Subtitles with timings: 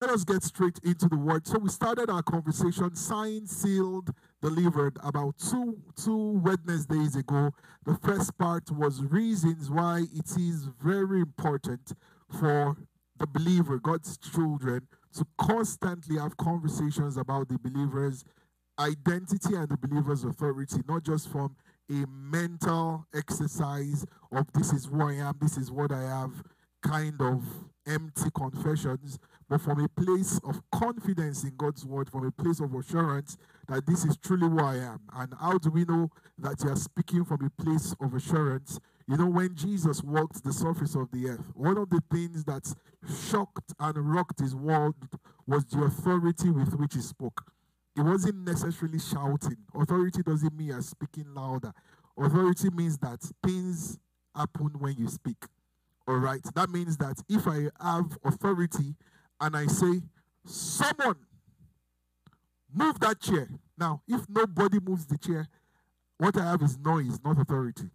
[0.00, 1.46] let us get straight into the word.
[1.46, 7.50] So we started our conversation, signed, sealed, delivered, about two two Wednesdays ago.
[7.84, 11.92] The first part was reasons why it is very important
[12.40, 12.76] for
[13.18, 18.24] the believer, God's children, to constantly have conversations about the believer's
[18.78, 21.54] identity and the believer's authority, not just from
[21.90, 26.42] a mental exercise of this is who I am, this is what I have,
[26.82, 27.44] kind of
[27.86, 29.18] empty confessions,
[29.50, 33.36] but from a place of confidence in God's word, from a place of assurance
[33.66, 35.00] that this is truly who I am.
[35.12, 38.78] And how do we know that you are speaking from a place of assurance?
[39.08, 42.72] You know, when Jesus walked the surface of the earth, one of the things that
[43.28, 44.94] shocked and rocked his world
[45.48, 47.42] was the authority with which he spoke.
[47.96, 49.56] It wasn't necessarily shouting.
[49.74, 51.72] Authority doesn't mean you're speaking louder.
[52.16, 53.98] Authority means that things
[54.32, 55.44] happen when you speak.
[56.06, 56.42] All right.
[56.54, 58.94] That means that if I have authority
[59.40, 60.02] and I say,
[60.44, 61.16] someone
[62.72, 63.48] move that chair.
[63.78, 65.48] Now, if nobody moves the chair,
[66.18, 67.90] what I have is noise, not authority.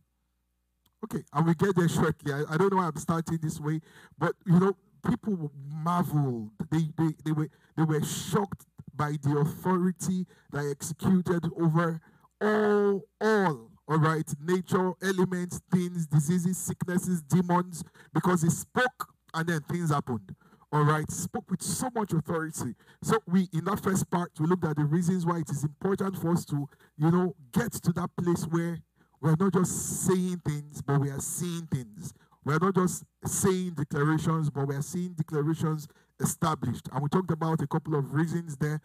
[1.04, 2.34] Okay, and we get there shortly.
[2.34, 3.80] I, I don't know why I'm starting this way,
[4.18, 4.76] but you know,
[5.08, 6.50] people marveled.
[6.72, 12.02] They, they, they, were, they were shocked by the authority that executed over
[12.42, 17.84] all, all, all right, nature, elements, things, diseases, sicknesses, demons,
[18.14, 20.36] because he spoke and then things happened
[20.72, 22.76] all right, spoke with so much authority.
[23.02, 26.18] So we, in that first part, we looked at the reasons why it is important
[26.18, 28.80] for us to, you know, get to that place where
[29.22, 32.14] we're not just saying things, but we are seeing things.
[32.44, 35.88] We're not just saying declarations, but we are seeing declarations
[36.20, 36.90] established.
[36.92, 38.82] And we talked about a couple of reasons there.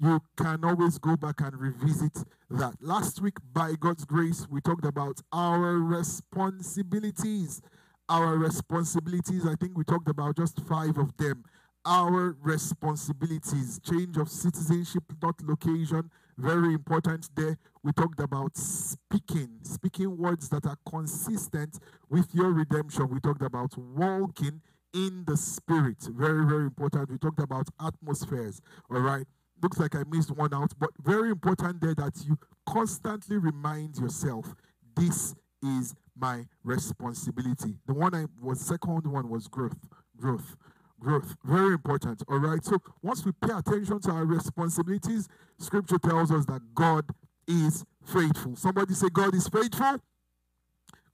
[0.00, 2.74] You can always go back and revisit that.
[2.80, 7.60] Last week, by God's grace, we talked about our responsibilities
[8.08, 9.46] our responsibilities.
[9.46, 11.44] I think we talked about just five of them.
[11.86, 17.58] Our responsibilities, change of citizenship, not location, very important there.
[17.82, 21.78] We talked about speaking, speaking words that are consistent
[22.08, 23.08] with your redemption.
[23.10, 24.62] We talked about walking
[24.94, 27.10] in the spirit, very, very important.
[27.10, 28.60] We talked about atmospheres,
[28.90, 29.26] all right.
[29.62, 34.54] Looks like I missed one out, but very important there that you constantly remind yourself
[34.96, 37.76] this is my responsibility.
[37.86, 39.76] The one I was second one was growth,
[40.16, 40.56] growth,
[41.00, 41.36] growth.
[41.44, 42.22] Very important.
[42.28, 42.64] All right.
[42.64, 47.04] So once we pay attention to our responsibilities, Scripture tells us that God
[47.46, 48.56] is faithful.
[48.56, 50.00] Somebody say God is faithful.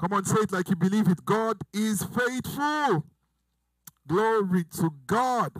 [0.00, 1.24] Come on, say it like you believe it.
[1.24, 3.04] God is faithful.
[4.08, 5.52] Glory to God.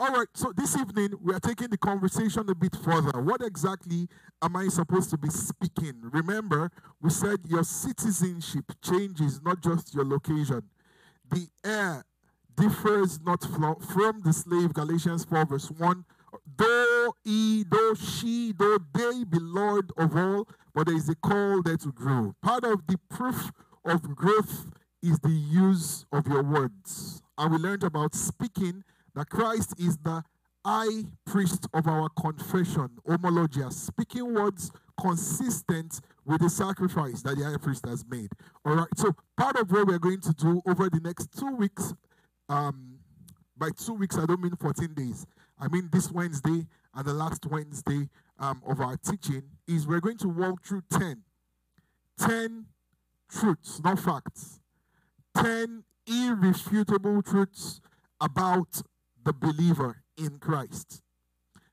[0.00, 3.20] All right, so this evening we are taking the conversation a bit further.
[3.20, 4.08] What exactly
[4.40, 5.92] am I supposed to be speaking?
[6.00, 6.70] Remember,
[7.02, 10.62] we said your citizenship changes, not just your location.
[11.30, 12.06] The heir
[12.56, 16.04] differs not from the slave, Galatians 4, verse 1.
[16.56, 21.60] Though he, though she, though they be Lord of all, but there is a call
[21.62, 22.34] there to grow.
[22.40, 23.52] Part of the proof
[23.84, 24.64] of growth
[25.02, 27.22] is the use of your words.
[27.36, 28.82] And we learned about speaking
[29.14, 30.22] that Christ is the
[30.64, 37.56] high priest of our confession, homologia, speaking words consistent with the sacrifice that the high
[37.56, 38.28] priest has made.
[38.64, 41.94] All right, so part of what we're going to do over the next two weeks,
[42.48, 42.98] um,
[43.56, 45.26] by two weeks, I don't mean 14 days,
[45.58, 50.18] I mean this Wednesday and the last Wednesday um, of our teaching, is we're going
[50.18, 51.22] to walk through 10.
[52.18, 52.66] 10
[53.30, 54.60] truths, not facts.
[55.36, 57.80] 10 irrefutable truths
[58.20, 58.82] about
[59.24, 61.02] the believer in Christ.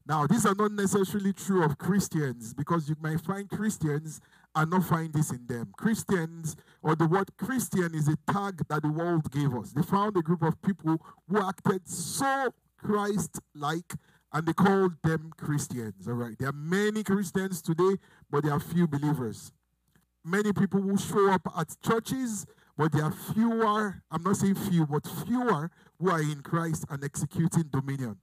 [0.08, 4.22] Now, these are not necessarily true of Christians because you might find Christians
[4.56, 5.74] and not find this in them.
[5.78, 9.74] Christians, or the word Christian, is a tag that the world gave us.
[9.74, 13.96] They found a group of people who acted so Christ like
[14.34, 16.08] and they called them Christians.
[16.08, 16.38] All right.
[16.38, 17.98] There are many Christians today,
[18.30, 19.52] but there are few believers.
[20.24, 22.46] Many people who show up at churches,
[22.78, 27.04] but there are fewer, I'm not saying few, but fewer who are in Christ and
[27.04, 28.18] executing dominion.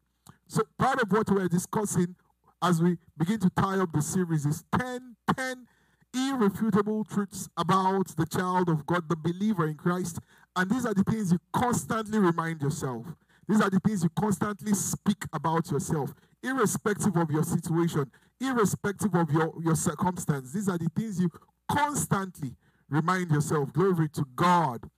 [0.47, 2.15] So part of what we're discussing
[2.63, 5.67] as we begin to tie up the series is 10, 10
[6.15, 10.21] irrefutable truths about the child of God, the believer in Christ.
[10.57, 13.07] And these are the things you constantly remind yourself.
[13.49, 18.11] These are the things you constantly speak about yourself, irrespective of your situation,
[18.41, 20.53] irrespective of your, your circumstance.
[20.53, 21.31] These are the things you
[21.69, 22.55] constantly
[22.89, 23.73] remind yourself.
[23.73, 24.89] Glory to God.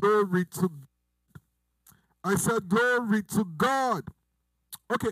[0.00, 0.70] Glory to
[2.24, 4.04] I said, Glory to God.
[4.92, 5.10] Okay,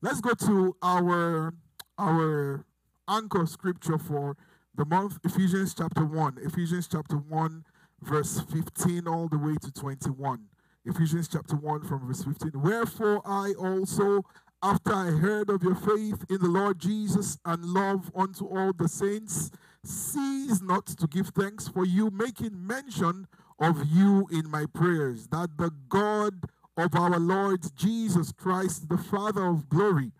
[0.00, 1.54] let's go to our
[1.98, 2.64] our
[3.08, 4.36] anchor scripture for
[4.74, 6.38] the month, Ephesians chapter 1.
[6.42, 7.64] Ephesians chapter 1,
[8.00, 10.46] verse 15 all the way to 21.
[10.84, 12.52] Ephesians chapter 1 from verse 15.
[12.54, 14.24] Wherefore I also,
[14.62, 18.88] after I heard of your faith in the Lord Jesus and love unto all the
[18.88, 19.50] saints,
[19.84, 23.26] cease not to give thanks for you, making mention
[23.62, 26.34] of you in my prayers, that the God
[26.76, 30.10] of our Lord Jesus Christ, the Father of glory,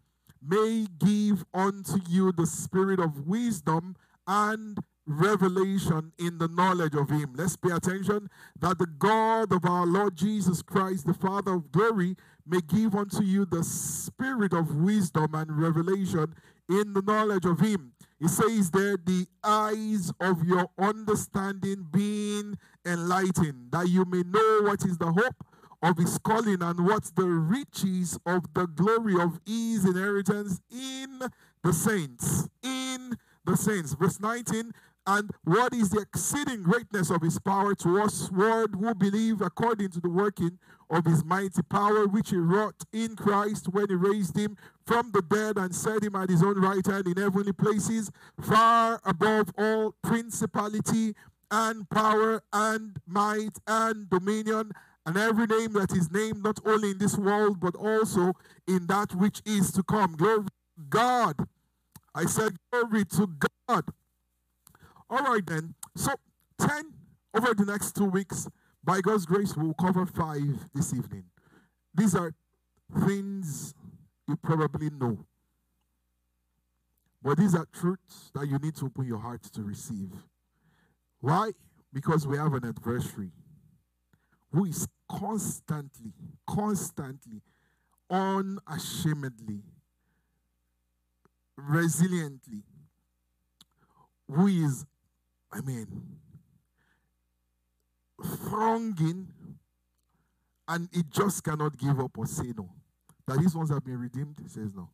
[0.40, 3.96] may give unto you the spirit of wisdom
[4.28, 7.34] and revelation in the knowledge of him.
[7.36, 8.30] Let's pay attention
[8.60, 12.16] that the God of our Lord Jesus Christ, the Father of glory,
[12.46, 16.34] may give unto you the spirit of wisdom and revelation
[16.68, 17.92] in the knowledge of him.
[18.22, 24.84] He says there, the eyes of your understanding being enlightened, that you may know what
[24.84, 25.44] is the hope
[25.82, 31.18] of his calling and what the riches of the glory of his inheritance in
[31.64, 32.48] the saints.
[32.62, 33.94] In the saints.
[33.94, 34.72] Verse 19,
[35.06, 39.90] and what is the exceeding greatness of his power to us, word who believe according
[39.90, 40.58] to the working
[40.90, 44.56] of his mighty power, which he wrought in Christ when he raised him
[44.86, 48.10] from the dead and set him at his own right hand in heavenly places,
[48.40, 51.14] far above all principality
[51.50, 54.72] and power and might and dominion
[55.04, 58.32] and every name that is named not only in this world but also
[58.68, 60.14] in that which is to come.
[60.16, 60.50] Glory to
[60.88, 61.48] God.
[62.14, 63.28] I said, Glory to
[63.68, 63.84] God.
[65.12, 65.74] All right, then.
[65.94, 66.14] So,
[66.58, 66.84] 10
[67.34, 68.48] over the next two weeks.
[68.82, 71.24] By God's grace, we'll cover five this evening.
[71.94, 72.32] These are
[73.06, 73.74] things
[74.26, 75.26] you probably know.
[77.22, 80.12] But these are truths that you need to open your heart to receive.
[81.20, 81.50] Why?
[81.92, 83.32] Because we have an adversary
[84.50, 86.14] who is constantly,
[86.48, 87.42] constantly,
[88.08, 89.60] unashamedly,
[91.60, 92.62] resiliently,
[94.26, 94.86] who is
[95.52, 95.86] I mean,
[98.24, 99.28] thronging,
[100.68, 102.70] and it just cannot give up or say no.
[103.26, 104.88] That these ones have been redeemed, he says no.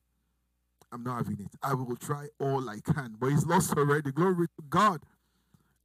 [0.92, 1.54] I'm not having it.
[1.62, 3.16] I will try all I can.
[3.18, 4.10] But he's lost already.
[4.10, 5.02] Glory to God.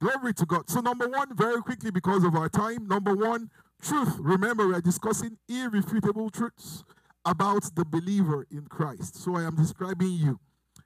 [0.00, 0.68] Glory to God.
[0.68, 3.50] So, number one, very quickly because of our time, number one,
[3.82, 4.16] truth.
[4.18, 6.84] Remember, we are discussing irrefutable truths
[7.24, 9.22] about the believer in Christ.
[9.22, 10.40] So, I am describing you.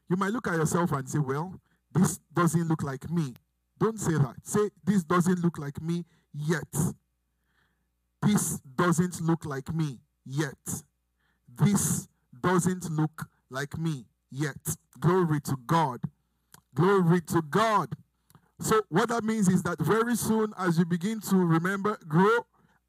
[0.08, 1.55] You might look at yourself and say, well,
[1.93, 3.35] this doesn't look like me.
[3.79, 4.37] Don't say that.
[4.43, 6.05] Say, this doesn't look like me
[6.35, 6.75] yet.
[8.23, 10.83] This doesn't look like me yet.
[11.55, 12.09] This
[12.41, 14.77] doesn't look like me yet.
[14.99, 16.01] Glory to God.
[16.75, 17.95] Glory to God.
[18.61, 22.41] So, what that means is that very soon, as you begin to remember, grow,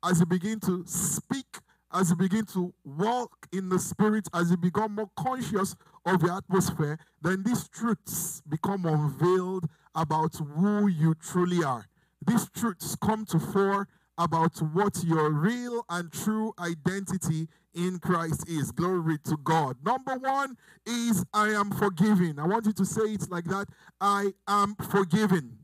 [0.04, 1.60] as you begin to speak,
[1.92, 5.76] as you begin to walk in the Spirit, as you become more conscious
[6.06, 9.68] of the atmosphere, then these truths become unveiled
[10.00, 11.86] about who you truly are.
[12.26, 13.88] These truths come to fore
[14.18, 18.72] about what your real and true identity in Christ is.
[18.72, 19.78] Glory to God.
[19.84, 22.40] Number one is I am forgiven.
[22.40, 23.68] I want you to say it like that
[24.00, 25.58] I am forgiven.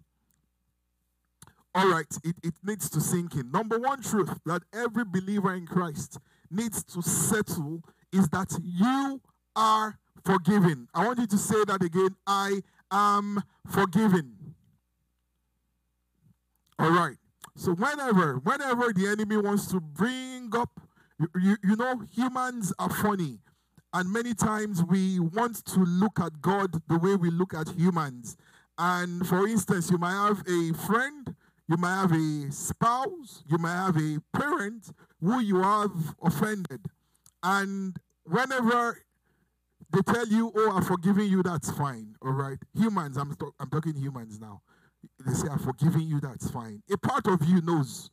[1.74, 3.52] All right, it, it needs to sink in.
[3.52, 7.84] Number one truth that every believer in Christ needs to settle
[8.14, 9.20] is that you
[9.58, 10.88] are forgiven.
[10.94, 12.16] I want you to say that again.
[12.26, 12.62] I
[12.96, 14.56] am forgiven.
[16.80, 17.18] All right.
[17.56, 20.82] So whenever, whenever the enemy wants to bring up,
[21.20, 23.40] you, you, you know, humans are funny.
[23.94, 28.36] And many times we want to look at God the way we look at humans.
[28.78, 31.34] And for instance, you might have a friend,
[31.70, 36.82] you might have a spouse, you might have a parent who you have offended.
[37.42, 39.00] And whenever
[39.92, 42.16] they tell you, oh, I'm forgiving you, that's fine.
[42.22, 42.58] All right.
[42.76, 44.62] Humans, I'm, I'm talking humans now.
[45.26, 46.82] They say, I'm forgiving you, that's fine.
[46.92, 48.10] A part of you knows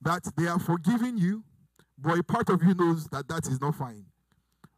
[0.00, 1.44] that they are forgiving you,
[1.98, 4.04] but a part of you knows that that is not fine.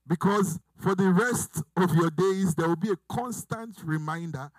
[0.06, 4.50] Because for the rest of your days, there will be a constant reminder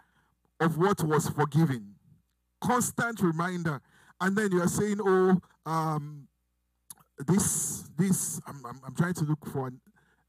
[0.59, 1.93] of what was forgiven.
[2.61, 3.81] Constant reminder.
[4.19, 6.27] And then you are saying, oh, um,
[7.27, 9.79] this, this, I'm, I'm, I'm trying to look for an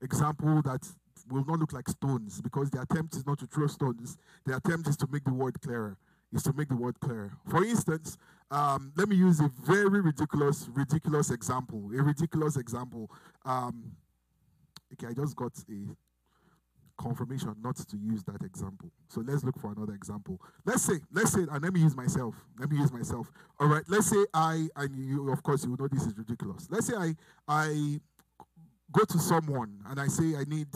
[0.03, 0.87] example that
[1.31, 4.19] will not look like stones because the attempt is not to throw stones.
[4.45, 5.97] The attempt is to make the word clearer.
[6.33, 7.33] Is to make the word clearer.
[7.49, 8.19] For instance,
[8.51, 11.91] um, let me use a very ridiculous, ridiculous example.
[11.97, 13.11] A ridiculous example.
[13.45, 13.93] Um,
[14.93, 15.97] okay, I just got a
[17.01, 18.91] confirmation not to use that example.
[19.09, 20.41] So let's look for another example.
[20.65, 22.35] Let's say, let's say, and let me use myself.
[22.59, 23.31] Let me use myself.
[23.61, 23.85] All right.
[23.89, 26.67] Let's say I, and you, of course, you know this is ridiculous.
[26.71, 27.15] Let's say I,
[27.47, 28.01] I
[28.93, 30.69] go to someone and I say I need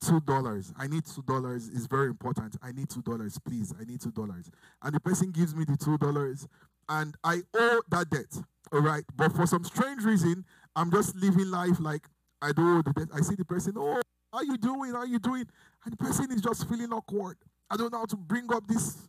[0.00, 0.72] two dollars.
[0.76, 1.68] I need two dollars.
[1.68, 2.56] It's very important.
[2.62, 3.72] I need two dollars, please.
[3.80, 4.50] I need two dollars.
[4.82, 6.46] And the person gives me the two dollars,
[6.88, 8.42] and I owe that debt.
[8.72, 9.04] All right.
[9.16, 12.02] But for some strange reason, I'm just living life like
[12.42, 12.82] I do.
[12.82, 13.08] The debt.
[13.14, 14.00] I see the person, oh,
[14.32, 14.92] how you doing?
[14.92, 15.46] How you doing?
[15.84, 17.36] And the person is just feeling awkward.
[17.70, 19.08] I don't know how to bring up this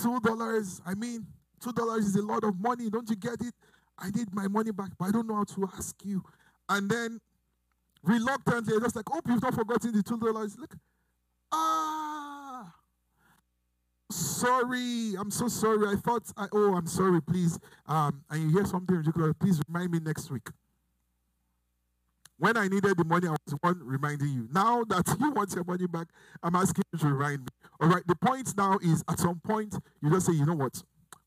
[0.00, 0.80] two dollars.
[0.86, 1.26] I mean,
[1.60, 2.90] two dollars is a lot of money.
[2.90, 3.54] Don't you get it?
[3.98, 6.22] I need my money back, but I don't know how to ask you.
[6.68, 7.20] And then
[8.02, 10.56] reluctantly, just like, hope you've not forgotten the two dollars.
[10.58, 10.74] Look,
[11.52, 12.72] ah,
[14.10, 15.88] sorry, I'm so sorry.
[15.88, 17.58] I thought, I, oh, I'm sorry, please.
[17.86, 20.48] Um, and you hear something ridiculous, please remind me next week.
[22.38, 24.48] When I needed the money, I was one reminding you.
[24.52, 26.08] Now that you want your money back,
[26.42, 27.46] I'm asking you to remind me.
[27.80, 30.82] All right, the point now is at some point, you just say, you know what?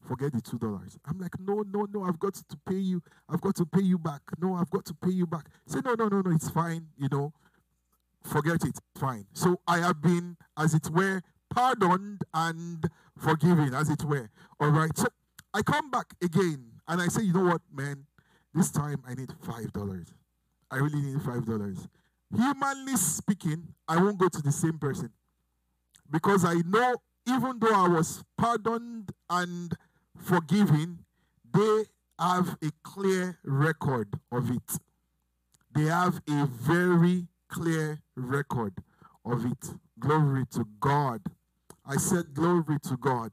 [0.08, 0.98] Forget the two dollars.
[1.06, 3.02] I'm like, no, no, no, I've got to pay you.
[3.28, 4.22] I've got to pay you back.
[4.40, 5.48] No, I've got to pay you back.
[5.66, 6.88] Say, no, no, no, no, it's fine.
[6.98, 7.34] You know,
[8.24, 8.78] forget it.
[8.98, 9.26] Fine.
[9.34, 14.30] So I have been, as it were, pardoned and forgiven, as it were.
[14.60, 14.96] All right.
[14.96, 15.08] So
[15.54, 18.06] I come back again and I say, you know what, man?
[18.54, 20.08] This time I need five dollars.
[20.70, 21.88] I really need five dollars.
[22.36, 25.12] Humanly speaking, I won't go to the same person
[26.12, 26.96] because I know
[27.28, 29.76] even though I was pardoned and
[30.18, 31.00] forgiven,
[31.54, 31.86] they
[32.20, 34.80] have a clear record of it.
[35.74, 38.74] They have a very clear record
[39.26, 39.76] of it.
[40.00, 41.22] Glory to God.
[41.86, 43.32] I said, Glory to God.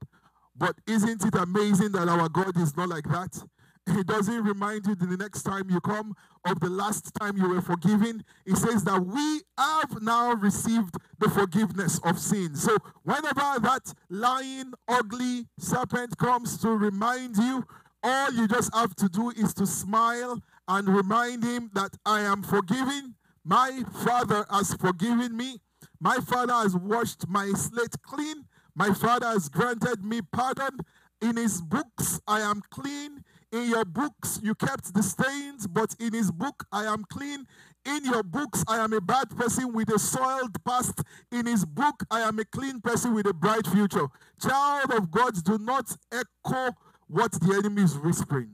[0.57, 3.43] But isn't it amazing that our God is not like that?
[3.87, 7.61] He doesn't remind you the next time you come of the last time you were
[7.61, 8.25] forgiven.
[8.47, 12.63] He says that we have now received the forgiveness of sins.
[12.63, 17.65] So whenever that lying, ugly serpent comes to remind you,
[18.05, 22.43] all you just have to do is to smile and remind him that I am
[22.43, 23.17] forgiven.
[23.45, 25.59] My Father has forgiven me.
[26.01, 28.45] My Father has washed my slate clean.
[28.75, 30.79] My Father has granted me pardon.
[31.21, 33.25] In his books, I am clean.
[33.53, 37.45] In your books, you kept the stains, but in his book, I am clean.
[37.85, 41.03] In your books, I am a bad person with a soiled past.
[41.31, 44.07] In his book, I am a clean person with a bright future.
[44.41, 46.75] Child of God, do not echo
[47.09, 48.51] what the enemy is whispering.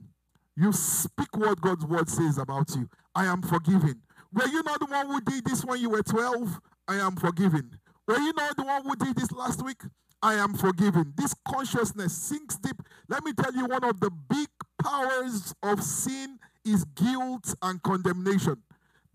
[0.57, 2.89] You speak what God's word says about you.
[3.15, 4.01] I am forgiven.
[4.33, 6.59] Were you not the one who did this when you were 12?
[6.89, 7.71] I am forgiven.
[8.05, 9.81] Were you not the one who did this last week?
[10.21, 11.13] I am forgiven.
[11.15, 12.81] This consciousness sinks deep.
[13.07, 14.49] Let me tell you, one of the big
[14.83, 18.57] powers of sin is guilt and condemnation.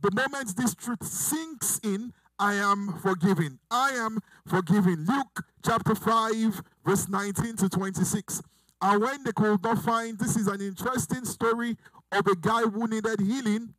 [0.01, 3.59] The moment this truth sinks in, I am forgiven.
[3.71, 5.05] I am forgiven.
[5.07, 8.43] Luke chapter 5, verse 19 to 26.
[8.83, 11.77] And when they could not find, this is an interesting story
[12.13, 13.75] of a guy who needed healing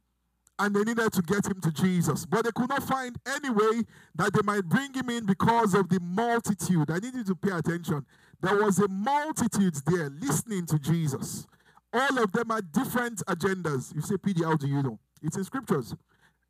[0.57, 2.25] and they needed to get him to Jesus.
[2.25, 3.83] But they could not find any way
[4.15, 6.89] that they might bring him in because of the multitude.
[6.89, 8.05] I need you to pay attention.
[8.41, 11.47] There was a multitude there listening to Jesus.
[11.91, 13.93] All of them had different agendas.
[13.93, 14.99] You say, PD, how do you know?
[15.21, 15.95] It's in scriptures.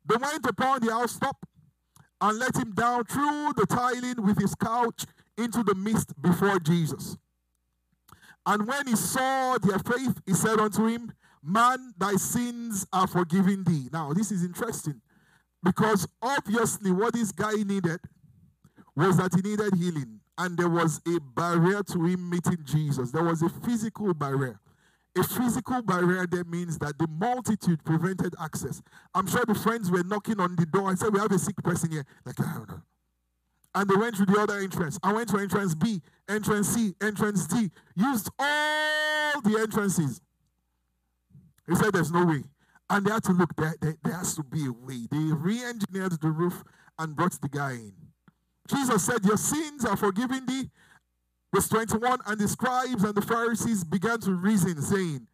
[0.08, 1.36] They went upon the housetop
[2.20, 5.04] and let him down through the tiling with his couch
[5.36, 7.16] into the mist before Jesus.
[8.46, 11.12] And when he saw their faith, he said unto him,
[11.46, 13.88] Man, thy sins are forgiven thee.
[13.92, 15.00] Now, this is interesting
[15.62, 18.00] because obviously what this guy needed
[18.96, 20.20] was that he needed healing.
[20.38, 23.12] And there was a barrier to him meeting Jesus.
[23.12, 24.58] There was a physical barrier.
[25.16, 28.82] A physical barrier there means that the multitude prevented access.
[29.14, 31.56] I'm sure the friends were knocking on the door and said, We have a sick
[31.62, 32.04] person here.
[32.26, 32.82] Like, I don't know.
[33.74, 34.98] And they went through the other entrance.
[35.02, 37.70] I went to entrance B, entrance C, entrance D.
[37.94, 40.20] Used all the entrances.
[41.68, 42.44] He said, There's no way.
[42.88, 45.06] And they had to look, there, there, there has to be a way.
[45.10, 46.62] They re engineered the roof
[46.98, 47.92] and brought the guy in.
[48.68, 50.70] Jesus said, Your sins are forgiven thee.
[51.54, 55.26] Verse 21 And the scribes and the Pharisees began to reason, saying,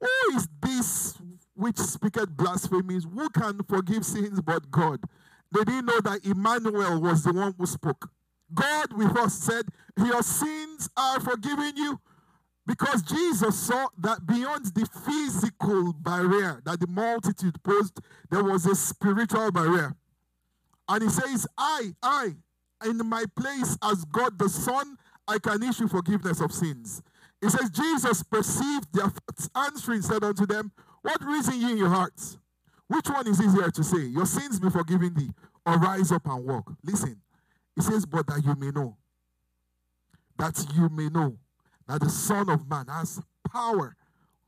[0.00, 1.18] Who is this
[1.54, 3.04] which speaketh blasphemies?
[3.04, 5.00] Who can forgive sins but God?
[5.52, 8.10] They didn't know that Emmanuel was the one who spoke.
[8.52, 9.66] God with us said,
[9.96, 12.00] Your sins are forgiven you.
[12.66, 18.74] Because Jesus saw that beyond the physical barrier that the multitude posed, there was a
[18.74, 19.94] spiritual barrier.
[20.88, 22.34] And he says, I, I,
[22.84, 27.02] in my place as God the Son, I can issue forgiveness of sins.
[27.40, 31.88] He says, Jesus perceived their thoughts, answering, said unto them, What reason ye in your
[31.88, 32.38] hearts?
[32.88, 35.30] Which one is easier to say, Your sins be forgiven thee,
[35.64, 36.72] or rise up and walk?
[36.82, 37.20] Listen,
[37.74, 38.96] he says, But that you may know,
[40.38, 41.36] that you may know
[41.88, 43.96] that the Son of Man has power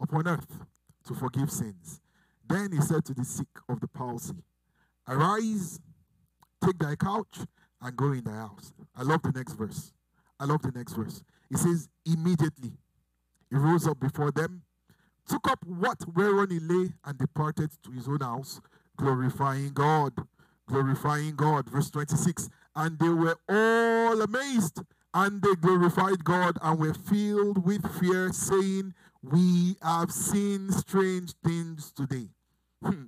[0.00, 0.64] upon earth
[1.07, 2.00] to forgive sins.
[2.49, 4.35] Then he said to the sick of the palsy,
[5.07, 5.80] Arise,
[6.64, 7.38] take thy couch,
[7.80, 8.73] and go in thy house.
[8.97, 9.92] I love the next verse.
[10.40, 11.23] I love the next verse.
[11.49, 12.73] He says, Immediately
[13.50, 14.62] he rose up before them,
[15.26, 18.61] took up what whereon he lay and departed to his own house,
[18.97, 20.12] glorifying God.
[20.66, 21.71] Glorifying God.
[21.71, 22.50] Verse 26.
[22.76, 24.83] And they were all amazed,
[25.14, 31.92] and they glorified God and were filled with fear, saying, We have seen strange things
[31.92, 32.28] today.
[32.82, 33.04] Hmm.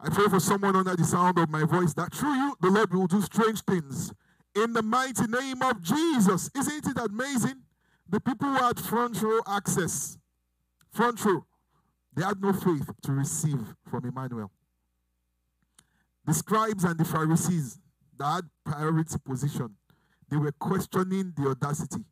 [0.00, 2.92] I pray for someone under the sound of my voice that through you, the Lord
[2.92, 4.12] will do strange things.
[4.54, 6.50] In the mighty name of Jesus.
[6.56, 7.62] Isn't it amazing?
[8.08, 10.18] The people who had front row access,
[10.90, 11.46] front row,
[12.14, 14.50] they had no faith to receive from Emmanuel.
[16.26, 17.78] The scribes and the Pharisees
[18.18, 19.76] that had priority position,
[20.32, 22.02] they were questioning the audacity.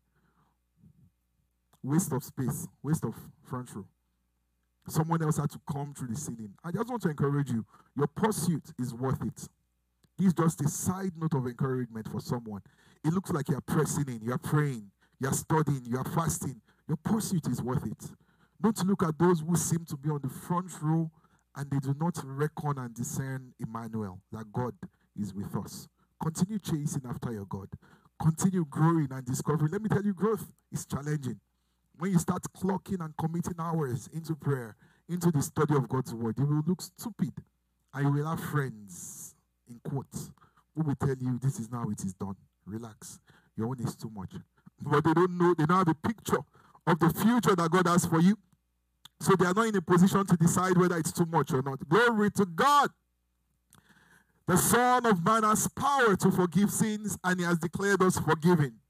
[1.82, 3.86] Waste of space, waste of front row.
[4.86, 6.52] Someone else had to come through the ceiling.
[6.62, 7.64] I just want to encourage you.
[7.96, 9.48] Your pursuit is worth it.
[10.18, 12.60] It's just a side note of encouragement for someone.
[13.02, 16.60] It looks like you're pressing in, you're praying, you're studying, you're fasting.
[16.88, 18.10] Your pursuit is worth it.
[18.60, 21.10] Don't look at those who seem to be on the front row
[21.56, 24.74] and they do not reckon and discern Emmanuel, that God
[25.18, 25.88] is with us.
[26.22, 27.68] Continue chasing after your God.
[28.20, 29.72] Continue growing and discovering.
[29.72, 31.40] Let me tell you, growth is challenging.
[31.98, 34.76] When you start clocking and committing hours into prayer,
[35.08, 37.32] into the study of God's word, you will look stupid.
[37.94, 39.34] And you will have friends,
[39.68, 40.30] in quotes,
[40.74, 42.36] who will tell you this is now it is done.
[42.66, 43.18] Relax.
[43.56, 44.32] Your own is too much.
[44.82, 46.38] But they don't know, they don't have a picture
[46.86, 48.36] of the future that God has for you.
[49.20, 51.86] So they are not in a position to decide whether it's too much or not.
[51.88, 52.90] Glory to God.
[54.50, 58.80] The Son of Man has power to forgive sins, and He has declared us forgiven.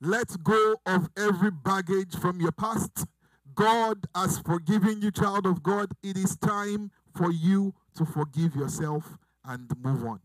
[0.00, 3.06] Let go of every baggage from your past.
[3.52, 5.90] God has forgiven you, child of God.
[6.04, 10.20] It is time for you to forgive yourself and move on.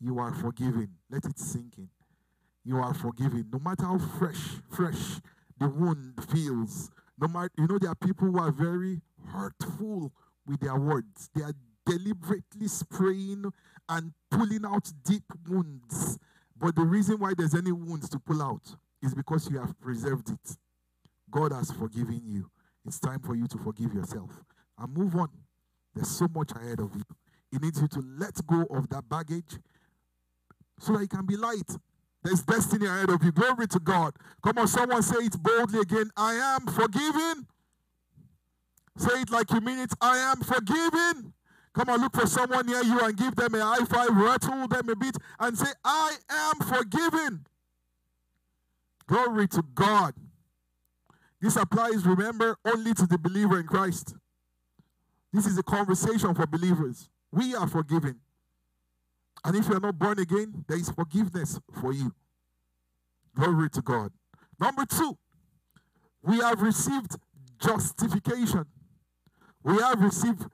[0.00, 0.88] You are forgiven.
[1.08, 1.90] Let it sink in.
[2.64, 3.46] You are forgiven.
[3.52, 5.20] No matter how fresh, fresh
[5.60, 10.12] the wound feels, no matter, you know, there are people who are very hurtful
[10.44, 11.30] with their words.
[11.36, 11.54] They are
[11.86, 13.52] deliberately spraying
[13.88, 16.18] and pulling out deep wounds.
[16.58, 20.30] But the reason why there's any wounds to pull out is because you have preserved
[20.30, 20.56] it.
[21.30, 22.50] God has forgiven you.
[22.86, 24.30] It's time for you to forgive yourself
[24.78, 25.28] and move on.
[25.94, 27.04] There's so much ahead of you.
[27.52, 29.58] It needs you to let go of that baggage
[30.78, 31.76] so that you can be light.
[32.22, 33.32] There's destiny ahead of you.
[33.32, 34.14] Glory to God.
[34.42, 36.10] Come on, someone say it boldly again.
[36.16, 37.46] I am forgiven.
[38.96, 39.92] Say it like you mean it.
[40.00, 41.32] I am forgiven.
[41.72, 44.88] Come on, look for someone near you and give them a high five, rattle them
[44.88, 47.46] a bit, and say, I am forgiven.
[49.06, 50.14] Glory to God.
[51.40, 54.14] This applies, remember, only to the believer in Christ.
[55.32, 57.08] This is a conversation for believers.
[57.32, 58.20] We are forgiven.
[59.44, 62.12] And if you are not born again, there is forgiveness for you.
[63.34, 64.12] Glory to God.
[64.58, 65.16] Number two,
[66.22, 67.16] we have received
[67.58, 68.66] justification.
[69.62, 70.44] We have received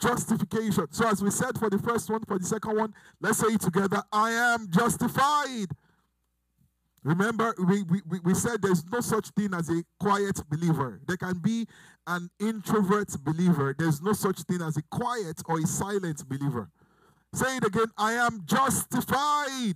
[0.00, 0.86] justification.
[0.90, 3.60] So, as we said for the first one, for the second one, let's say it
[3.60, 5.68] together I am justified.
[7.04, 11.00] Remember, we, we, we said there's no such thing as a quiet believer.
[11.06, 11.66] There can be
[12.08, 13.76] an introvert believer.
[13.78, 16.68] There's no such thing as a quiet or a silent believer.
[17.32, 17.92] Say it again.
[17.96, 19.74] I am justified.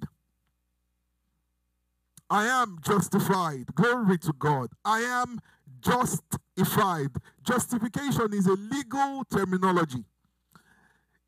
[2.28, 3.74] I am justified.
[3.76, 4.70] Glory to God.
[4.84, 5.38] I am
[5.80, 7.10] justified.
[7.42, 10.04] Justification is a legal terminology.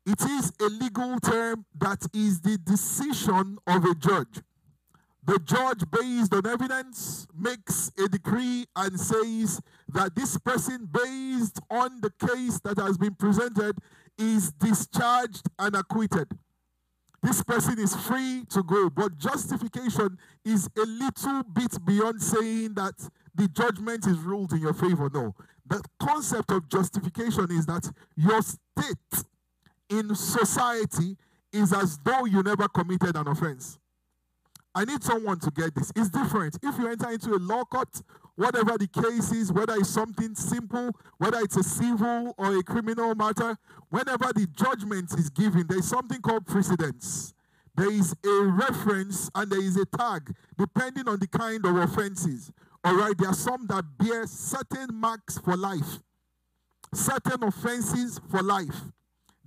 [0.05, 4.41] It is a legal term that is the decision of a judge.
[5.25, 9.61] The judge, based on evidence, makes a decree and says
[9.93, 13.77] that this person, based on the case that has been presented,
[14.17, 16.27] is discharged and acquitted.
[17.21, 18.89] This person is free to go.
[18.89, 22.95] But justification is a little bit beyond saying that
[23.35, 25.09] the judgment is ruled in your favor.
[25.13, 25.35] No.
[25.65, 29.25] The concept of justification is that your state
[29.89, 31.17] in society
[31.51, 33.79] is as though you never committed an offense.
[34.75, 35.91] I need someone to get this.
[35.95, 36.57] It's different.
[36.63, 38.01] If you enter into a law court,
[38.35, 43.13] whatever the case is, whether it's something simple, whether it's a civil or a criminal
[43.13, 43.55] matter,
[43.89, 47.33] whenever the judgment is given, there's something called precedence.
[47.75, 52.51] There is a reference and there is a tag depending on the kind of offenses.
[52.83, 55.99] All right, there are some that bear certain marks for life,
[56.93, 58.75] certain offenses for life.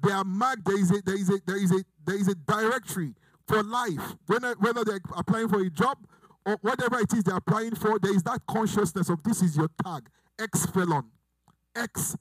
[0.03, 0.65] They are marked.
[0.65, 3.15] There is a there is a there is a there is a directory
[3.47, 4.15] for life.
[4.27, 5.99] Whether, whether they're applying for a job
[6.45, 9.69] or whatever it is they're applying for, there is that consciousness of this is your
[9.85, 10.09] tag.
[10.39, 11.05] Ex felon,
[11.75, 12.17] ex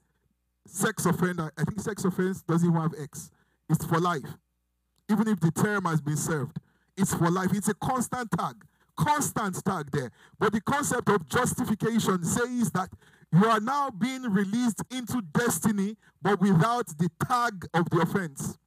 [0.66, 1.52] sex offender.
[1.56, 3.30] I think sex offense doesn't even have X.
[3.68, 4.36] It's for life.
[5.10, 6.58] Even if the term has been served,
[6.96, 7.50] it's for life.
[7.52, 8.56] It's a constant tag,
[8.96, 10.10] constant tag there.
[10.38, 12.90] But the concept of justification says that
[13.32, 18.58] You are now being released into destiny, but without the tag of the offense.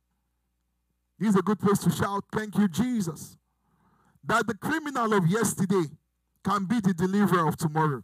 [1.18, 3.38] This is a good place to shout, Thank you, Jesus.
[4.24, 5.86] That the criminal of yesterday
[6.44, 8.04] can be the deliverer of tomorrow.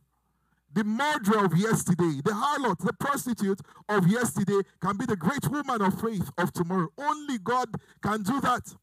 [0.74, 5.82] The murderer of yesterday, the harlot, the prostitute of yesterday can be the great woman
[5.82, 6.90] of faith of tomorrow.
[6.98, 7.70] Only God
[8.04, 8.76] can do that.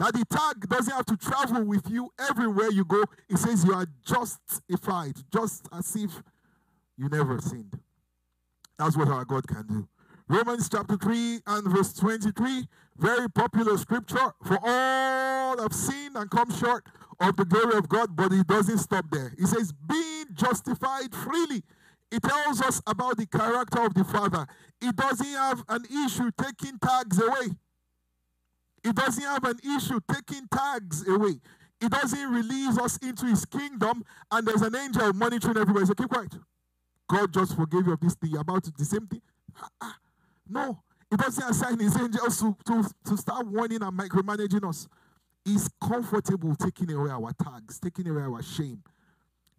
[0.00, 3.04] That the tag doesn't have to travel with you everywhere you go.
[3.28, 6.22] It says you are justified, just as if
[6.96, 7.78] you never sinned.
[8.78, 9.88] That's what our God can do.
[10.26, 14.32] Romans chapter 3 and verse 23, very popular scripture.
[14.42, 16.86] For all have sinned and come short
[17.20, 19.34] of the glory of God, but it doesn't stop there.
[19.36, 21.62] It says, being justified freely.
[22.10, 24.46] It tells us about the character of the Father.
[24.80, 27.48] It doesn't have an issue taking tags away.
[28.82, 31.40] It doesn't have an issue taking tags away.
[31.80, 35.86] It doesn't release us into his kingdom and there's an angel monitoring everybody.
[35.86, 36.34] So keep quiet.
[37.08, 38.30] God just forgave you of this thing.
[38.30, 39.22] You're about to do the same thing.
[40.48, 40.82] No.
[41.10, 44.88] He doesn't assign his angels to, to, to start warning and micromanaging us.
[45.44, 48.82] He's comfortable taking away our tags, taking away our shame.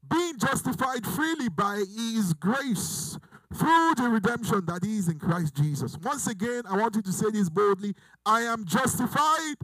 [0.10, 3.18] Being justified freely by his grace
[3.54, 5.98] through the redemption that is in Christ Jesus.
[6.02, 7.94] Once again, I want you to say this boldly
[8.26, 9.56] I am justified,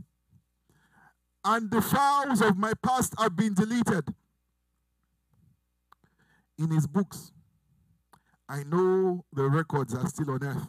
[1.46, 4.14] and the files of my past have been deleted.
[6.60, 7.32] In his books,
[8.50, 10.68] I know the records are still on earth.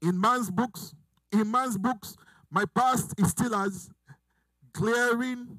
[0.00, 0.94] In man's books,
[1.32, 2.16] in man's books,
[2.50, 3.90] my past is still as
[4.72, 5.58] glaring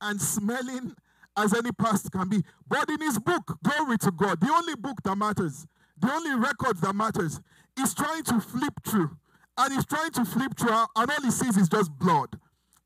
[0.00, 0.94] and smelling
[1.36, 2.42] as any past can be.
[2.68, 5.66] But in his book, glory to God, the only book that matters,
[5.98, 7.40] the only record that matters,
[7.78, 9.10] is trying to flip through.
[9.58, 12.38] And he's trying to flip through, and all he sees is just blood.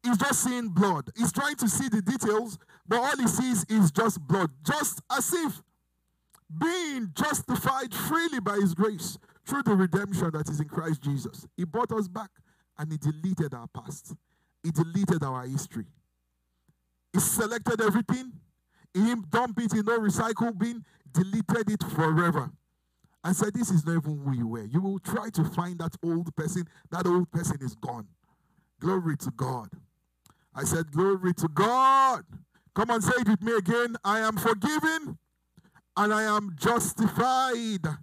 [0.03, 1.11] He's just seeing blood.
[1.17, 4.51] He's trying to see the details, but all he sees is just blood.
[4.65, 5.63] Just as if
[6.61, 11.47] being justified freely by his grace through the redemption that is in Christ Jesus.
[11.57, 12.31] He brought us back
[12.79, 14.15] and he deleted our past.
[14.63, 15.87] He deleted our history.
[17.17, 18.31] He selected everything.
[18.93, 22.51] He dumped it in no recycle bin, deleted it forever.
[23.25, 24.65] I said, This is not even who you were.
[24.65, 26.69] You will try to find that old person.
[26.91, 28.07] That old person is gone.
[28.81, 29.71] Glory to God.
[30.55, 32.27] I said, Glory to God.
[32.75, 33.97] Come on, say it with me again.
[34.05, 35.17] I am forgiven
[35.97, 37.97] and I am justified.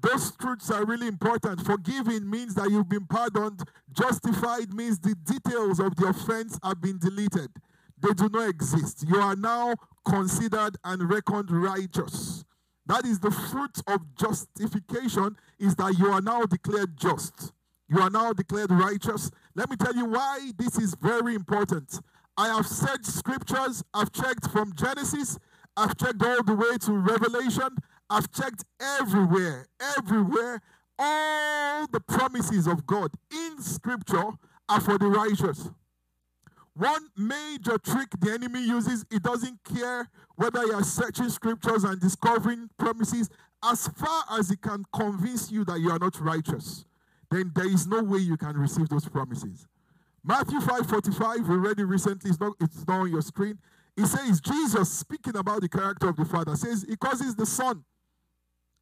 [0.00, 1.60] Those truths are really important.
[1.66, 3.62] Forgiving means that you've been pardoned.
[3.92, 7.50] Justified means the details of the offense have been deleted.
[8.04, 9.04] They do not exist.
[9.08, 9.74] You are now
[10.06, 12.44] considered and reckoned righteous.
[12.86, 17.52] That is the fruit of justification is that you are now declared just.
[17.88, 19.30] You are now declared righteous.
[19.54, 22.00] Let me tell you why this is very important.
[22.36, 23.82] I have searched scriptures.
[23.94, 25.38] I've checked from Genesis
[25.76, 27.76] I've checked all the way to Revelation.
[28.08, 29.66] I've checked everywhere,
[29.98, 30.60] everywhere.
[30.98, 34.30] All the promises of God in Scripture
[34.68, 35.70] are for the righteous.
[36.74, 42.00] One major trick the enemy uses, he doesn't care whether you are searching scriptures and
[42.00, 43.30] discovering promises,
[43.62, 46.84] as far as he can convince you that you are not righteous,
[47.30, 49.66] then there is no way you can receive those promises.
[50.22, 53.58] Matthew 5:45, we read it recently, it's not, it's not on your screen.
[53.96, 57.84] He says, Jesus, speaking about the character of the Father, says he causes the sun,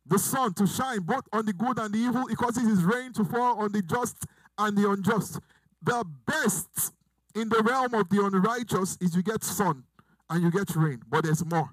[0.07, 2.27] the sun to shine both on the good and the evil.
[2.27, 4.25] He causes his rain to fall on the just
[4.57, 5.39] and the unjust.
[5.83, 6.93] The best
[7.35, 9.85] in the realm of the unrighteous is you get sun
[10.31, 11.03] and you get rain.
[11.09, 11.71] But there's more.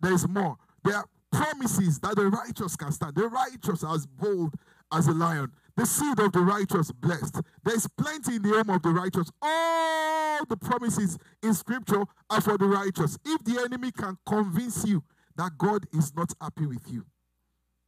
[0.00, 0.56] There's more.
[0.84, 3.14] There are promises that the righteous can stand.
[3.14, 4.54] The righteous as bold
[4.92, 5.52] as a lion.
[5.76, 7.40] The seed of the righteous blessed.
[7.64, 9.30] There's plenty in the home of the righteous.
[9.40, 13.18] All the promises in scripture are for the righteous.
[13.24, 15.02] If the enemy can convince you
[15.36, 17.06] that God is not happy with you,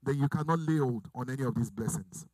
[0.03, 2.27] then you cannot lay hold on any of these blessings.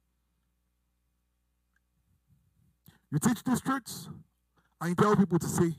[3.10, 4.08] You teach these truths
[4.80, 5.72] and you tell people to say,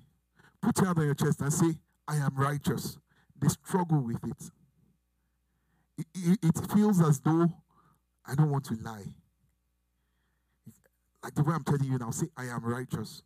[0.61, 2.97] put your hand on your chest and say, I am righteous.
[3.39, 4.51] They struggle with it.
[5.97, 7.51] It, it, it feels as though
[8.25, 9.05] I don't want to lie.
[11.23, 13.23] Like the way I'm telling you now, say, I am righteous.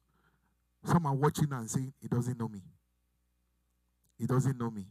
[0.84, 2.62] Some are watching and saying, He doesn't know me.
[4.20, 4.86] He doesn't know me.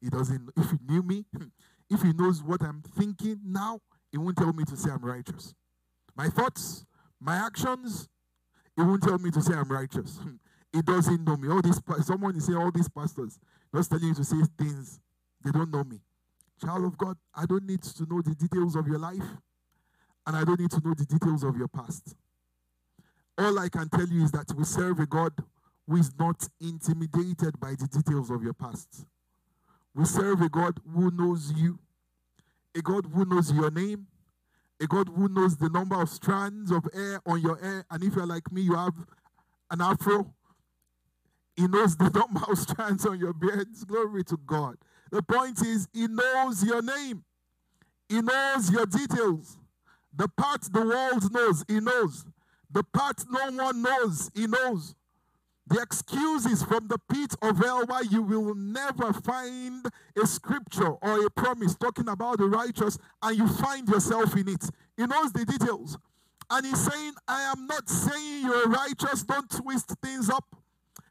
[0.00, 0.50] He doesn't.
[0.56, 1.24] If he knew me,
[1.90, 5.54] if he knows what I'm thinking now, he won't tell me to say I'm righteous.
[6.16, 6.84] My thoughts,
[7.20, 8.08] my actions,
[8.76, 10.18] he won't tell me to say I'm righteous.
[10.18, 10.36] Hmm.
[10.72, 11.48] he doesn't know me.
[11.48, 13.38] All these someone is saying all these pastors
[13.74, 15.00] just telling you to say things
[15.44, 16.00] they don't know me.
[16.62, 19.24] Child of God, I don't need to know the details of your life.
[20.26, 22.14] And I don't need to know the details of your past.
[23.38, 25.32] All I can tell you is that we serve a God
[25.88, 29.06] who is not intimidated by the details of your past.
[29.94, 31.78] We serve a God who knows you,
[32.76, 34.06] a God who knows your name,
[34.80, 37.84] a God who knows the number of strands of hair on your hair.
[37.90, 38.94] And if you're like me, you have
[39.70, 40.32] an afro.
[41.54, 43.84] He knows the number of strands on your beards.
[43.84, 44.76] Glory to God.
[45.10, 47.24] The point is, He knows your name,
[48.08, 49.58] He knows your details.
[50.14, 52.24] The part the world knows, He knows.
[52.70, 54.94] The part no one knows, He knows.
[55.70, 59.86] The excuses from the pit of hell why you will never find
[60.20, 64.68] a scripture or a promise talking about the righteous and you find yourself in it.
[64.96, 65.96] He knows the details.
[66.50, 70.44] And he's saying, I am not saying you're righteous, don't twist things up.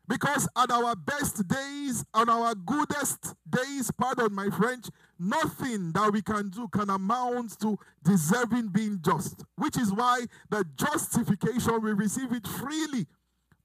[0.10, 6.22] Because at our best days, on our goodest days, pardon my French, nothing that we
[6.22, 9.46] can do can amount to deserving being just.
[9.56, 13.08] Which is why the justification we receive it freely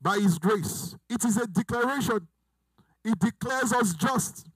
[0.05, 0.95] by His grace.
[1.09, 2.29] It is a declaration.
[3.05, 4.47] It declares us just.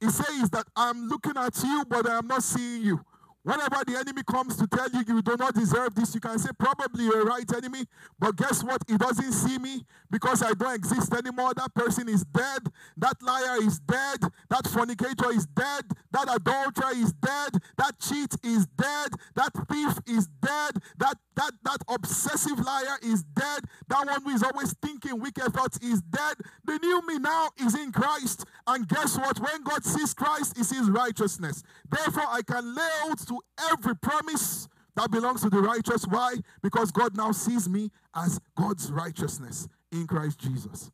[0.00, 3.00] It says that I'm looking at you, but I am not seeing you.
[3.42, 6.50] Whenever the enemy comes to tell you you do not deserve this, you can say,
[6.58, 7.84] probably you're right, enemy.
[8.18, 8.82] But guess what?
[8.88, 11.54] He doesn't see me because I don't exist anymore.
[11.54, 12.62] That person is dead.
[12.96, 14.18] That liar is dead.
[14.50, 15.84] That fornicator is dead.
[16.10, 17.62] That adulterer is dead.
[17.78, 19.12] That cheat is dead.
[19.36, 20.82] That thief is dead.
[20.98, 23.64] That that that obsessive liar is dead.
[23.88, 26.36] That one who is always thinking wicked thoughts is dead.
[26.64, 28.44] The new me now is in Christ.
[28.66, 29.38] And guess what?
[29.38, 31.62] When God sees Christ, he sees righteousness.
[31.88, 36.06] Therefore, I can lay out to every promise that belongs to the righteous.
[36.06, 36.36] Why?
[36.62, 40.90] Because God now sees me as God's righteousness in Christ Jesus.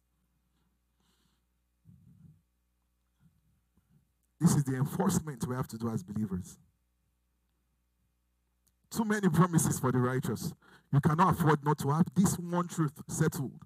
[4.40, 6.59] This is the enforcement we have to do as believers.
[8.94, 10.52] Too many promises for the righteous.
[10.92, 13.62] You cannot afford not to have this one truth settled.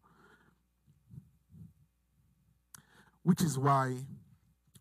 [3.24, 3.96] Which is why,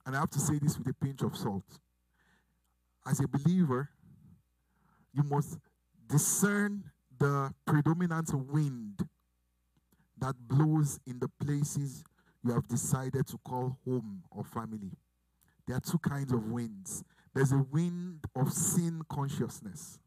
[0.06, 1.64] and I have to say this with a pinch of salt,
[3.08, 3.90] as a believer,
[5.14, 5.58] you must
[6.08, 6.84] discern
[7.18, 9.08] the predominant wind
[10.20, 12.04] that blows in the places
[12.44, 14.92] you have decided to call home or family.
[15.66, 17.04] There are two kinds of winds.
[17.34, 19.98] There's a wind of sin consciousness,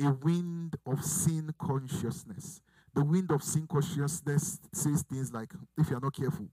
[0.00, 2.60] a wind of sin consciousness.
[2.94, 6.48] The wind of sin consciousness says things like, if you're not careful,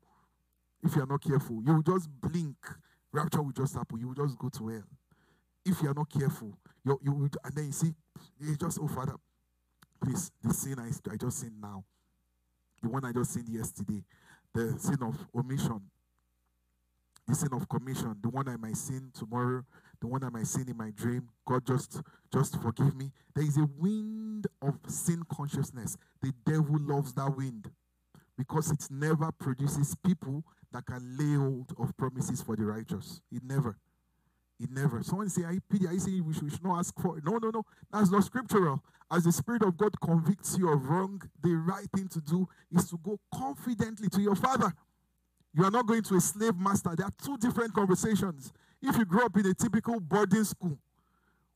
[0.84, 2.58] if you're not careful, you will just blink,
[3.12, 4.84] rapture will just happen, you will just go to hell.
[5.66, 7.94] If you are not careful, you you would, and then you see,
[8.40, 9.16] you just oh Father,
[10.04, 11.84] please, the sin I, I just sinned now,
[12.82, 14.04] the one I just sinned yesterday,
[14.54, 15.82] the sin of omission,
[17.28, 19.64] the sin of commission, the one I might sin tomorrow,
[20.02, 21.30] the one that I sin in my dream.
[21.48, 22.02] God just
[22.34, 23.12] just forgive me.
[23.36, 25.96] There is a wind of sin consciousness.
[26.22, 27.70] The devil loves that wind
[28.38, 33.22] because it never produces people that can lay hold of promises for the righteous.
[33.32, 33.78] It never.
[34.60, 35.04] It never.
[35.04, 37.24] Someone say, I pity, I say we should, we should not ask for it.
[37.26, 37.64] No, no, no.
[37.92, 38.84] That's not scriptural.
[39.12, 42.90] As the Spirit of God convicts you of wrong, the right thing to do is
[42.90, 44.74] to go confidently to your Father.
[45.54, 46.96] You are not going to a slave master.
[46.96, 48.54] There are two different conversations.
[48.82, 50.78] If you grow up in a typical boarding school,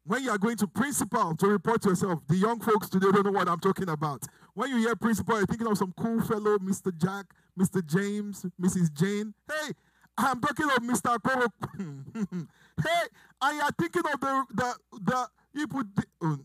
[0.05, 3.25] when you are going to principal to report to yourself, the young folks today don't
[3.25, 4.23] know what I'm talking about.
[4.53, 6.95] When you hear principal, you're thinking of some cool fellow, Mr.
[6.95, 7.25] Jack,
[7.59, 7.83] Mr.
[7.83, 8.93] James, Mrs.
[8.93, 9.33] Jane.
[9.49, 9.73] Hey,
[10.17, 11.17] I'm talking of Mr.
[11.23, 11.47] Koro.
[12.83, 13.07] hey,
[13.41, 16.35] and you're thinking of the the the you put the, uh,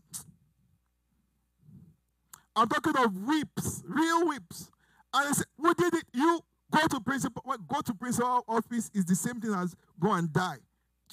[2.55, 4.71] I'm talking of whips, real whips.
[5.13, 6.05] And I said, "Who did it?
[6.13, 6.41] You
[6.71, 7.43] go to principal.
[7.67, 10.57] Go to principal office is the same thing as go and die.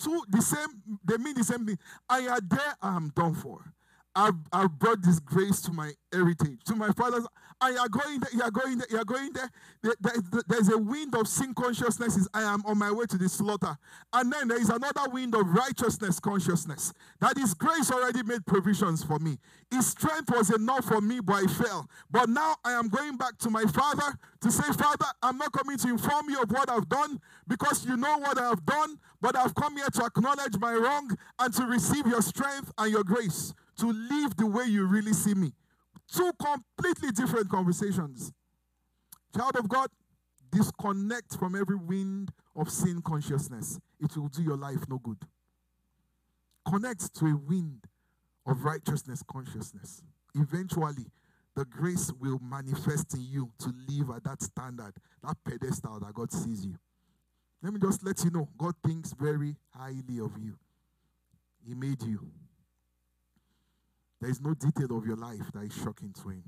[0.02, 0.68] Two the same.
[1.04, 1.78] They mean the same thing.
[2.08, 2.76] I are there.
[2.82, 3.60] I'm done for.
[4.14, 7.26] I've, I've brought this grace to my heritage, to my father's.
[7.60, 9.50] I are going there, you are going there, you are going there.
[9.82, 12.28] there, there there's a wind of sin consciousness.
[12.32, 13.76] I am on my way to the slaughter.
[14.12, 16.92] And then there is another wind of righteousness consciousness.
[17.20, 19.38] That His grace already made provisions for me.
[19.70, 21.88] His strength was enough for me, but I fell.
[22.10, 25.78] But now I am going back to my father to say, Father, I'm not coming
[25.78, 29.36] to inform you of what I've done because you know what I have done, but
[29.36, 33.52] I've come here to acknowledge my wrong and to receive your strength and your grace
[33.78, 35.52] to live the way you really see me.
[36.12, 38.32] Two completely different conversations.
[39.36, 39.88] Child of God,
[40.50, 43.78] disconnect from every wind of sin consciousness.
[44.00, 45.18] It will do your life no good.
[46.66, 47.84] Connect to a wind
[48.46, 50.02] of righteousness consciousness.
[50.34, 51.06] Eventually,
[51.54, 56.32] the grace will manifest in you to live at that standard, that pedestal that God
[56.32, 56.76] sees you.
[57.62, 60.56] Let me just let you know God thinks very highly of you.
[61.66, 62.30] He made you.
[64.20, 66.44] There is no detail of your life that is shocking to him.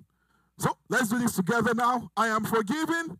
[0.59, 2.11] So let's do this together now.
[2.16, 3.18] I am forgiven.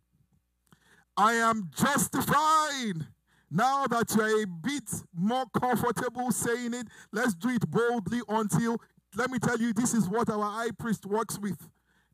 [1.17, 3.07] I am justified.
[3.49, 8.77] Now that you are a bit more comfortable saying it, let's do it boldly until,
[9.15, 11.57] let me tell you, this is what our high priest works with.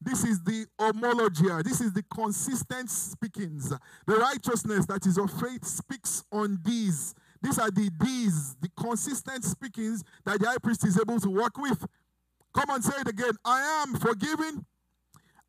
[0.01, 1.63] This is the homologia.
[1.63, 3.69] This is the consistent speakings.
[4.05, 7.13] The righteousness that is of faith speaks on these.
[7.41, 11.57] These are the these, the consistent speakings that the high priest is able to work
[11.57, 11.85] with.
[12.57, 13.33] Come and say it again.
[13.45, 14.65] I am forgiven.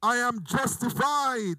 [0.03, 1.57] I am justified.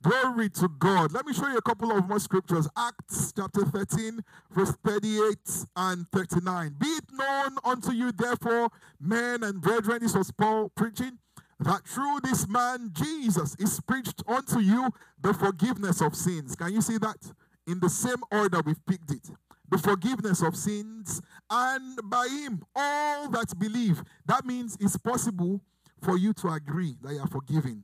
[0.00, 1.12] Glory to God.
[1.12, 2.68] Let me show you a couple of more scriptures.
[2.76, 4.20] Acts chapter 13,
[4.52, 6.76] verse 38 and 39.
[6.78, 8.68] Be it known unto you, therefore,
[9.00, 11.18] men and brethren, this was Paul preaching,
[11.58, 14.88] that through this man Jesus is preached unto you
[15.20, 16.54] the forgiveness of sins.
[16.54, 17.18] Can you see that?
[17.66, 19.30] In the same order we've picked it.
[19.72, 24.02] The forgiveness of sins, and by him all that believe.
[24.26, 25.62] That means it's possible
[26.02, 27.82] for you to agree that you are forgiven,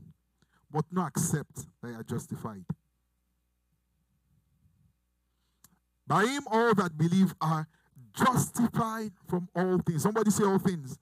[0.70, 2.66] but not accept that you are justified.
[6.07, 7.66] By him all that believe are
[8.14, 10.03] justified from all things.
[10.03, 10.98] Somebody say all things.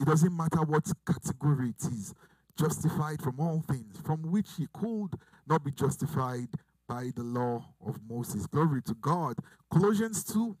[0.00, 2.14] It doesn't matter what category it is.
[2.58, 5.10] Justified from all things, from which he could
[5.46, 6.48] not be justified
[6.90, 8.48] by the law of Moses.
[8.48, 9.36] Glory to God.
[9.72, 10.56] Colossians 2.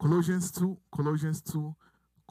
[0.00, 0.78] Colossians 2.
[0.94, 1.74] Colossians 2.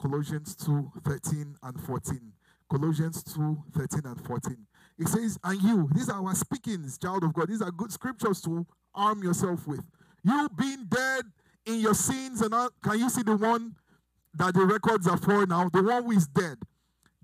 [0.00, 2.32] Colossians 2, 13 and 14.
[2.70, 4.56] Colossians 2, 13 and 14.
[4.98, 7.48] It says, and you, these are our speakings, child of God.
[7.48, 9.84] These are good scriptures to arm yourself with.
[10.24, 11.24] You being dead
[11.66, 13.74] in your sins and can you see the one
[14.32, 16.56] that the records are for now, the one who is dead.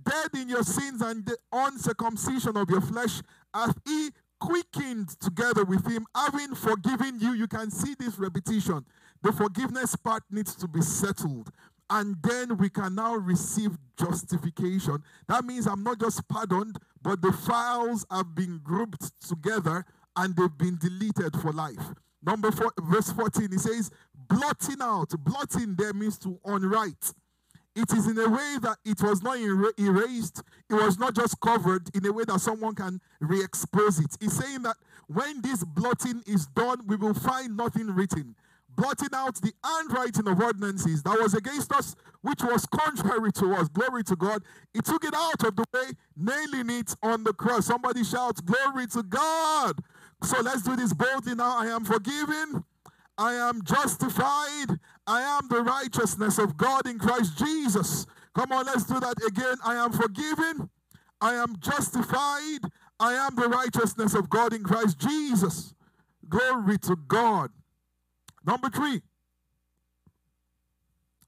[0.05, 3.23] Dead in your sins and the uncircumcision of your flesh,
[3.55, 4.11] as he
[4.41, 7.33] quickened together with him, having forgiven you.
[7.33, 8.85] You can see this repetition.
[9.23, 11.51] The forgiveness part needs to be settled.
[11.89, 15.03] And then we can now receive justification.
[15.29, 19.85] That means I'm not just pardoned, but the files have been grouped together
[20.17, 21.93] and they've been deleted for life.
[22.25, 23.91] Number four, verse 14, he says,
[24.29, 25.11] blotting out.
[25.21, 27.13] Blotting there means to unwrite.
[27.77, 31.95] It is in a way that it was not erased, it was not just covered
[31.95, 34.17] in a way that someone can re expose it.
[34.19, 34.77] He's saying that
[35.09, 38.35] when this blotting is done, we will find nothing written.
[38.75, 43.69] Blotting out the handwriting of ordinances that was against us, which was contrary to us.
[43.69, 44.43] Glory to God.
[44.73, 47.67] He took it out of the way, nailing it on the cross.
[47.67, 49.79] Somebody shouts, Glory to God.
[50.23, 51.59] So let's do this boldly now.
[51.59, 52.65] I am forgiven.
[53.19, 54.79] I am justified.
[55.07, 58.07] I am the righteousness of God in Christ Jesus.
[58.35, 59.57] Come on, let's do that again.
[59.65, 60.69] I am forgiven.
[61.21, 62.71] I am justified.
[63.01, 65.75] I am the righteousness of God in Christ Jesus.
[66.29, 67.51] Glory to God.
[68.45, 69.01] Number three.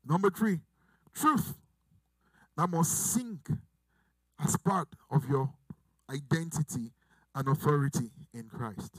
[0.07, 0.61] Number three.
[1.15, 1.55] Truth
[2.57, 3.49] that must sink
[4.45, 5.53] as part of your
[6.11, 6.93] identity
[7.35, 8.97] and authority in Christ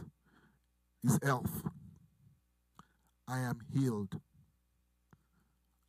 [1.03, 1.63] is health.
[3.29, 4.19] I am healed.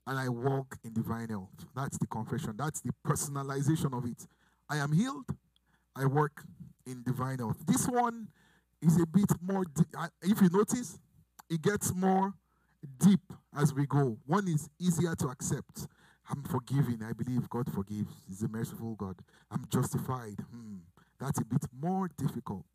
[0.06, 1.66] And I walk in divine health.
[1.74, 2.54] That's the confession.
[2.56, 4.26] That's the personalization of it.
[4.68, 5.26] I am healed.
[5.96, 6.42] I work
[6.86, 7.56] in divine health.
[7.66, 8.28] This one
[8.82, 9.64] is a bit more,
[10.22, 10.98] if you notice,
[11.48, 12.34] it gets more
[12.98, 14.18] deep as we go.
[14.26, 15.86] One is easier to accept.
[16.28, 17.02] I'm forgiving.
[17.02, 18.12] I believe God forgives.
[18.28, 19.16] He's a merciful God.
[19.50, 20.36] I'm justified.
[20.52, 20.78] Hmm.
[21.18, 22.66] That's a bit more difficult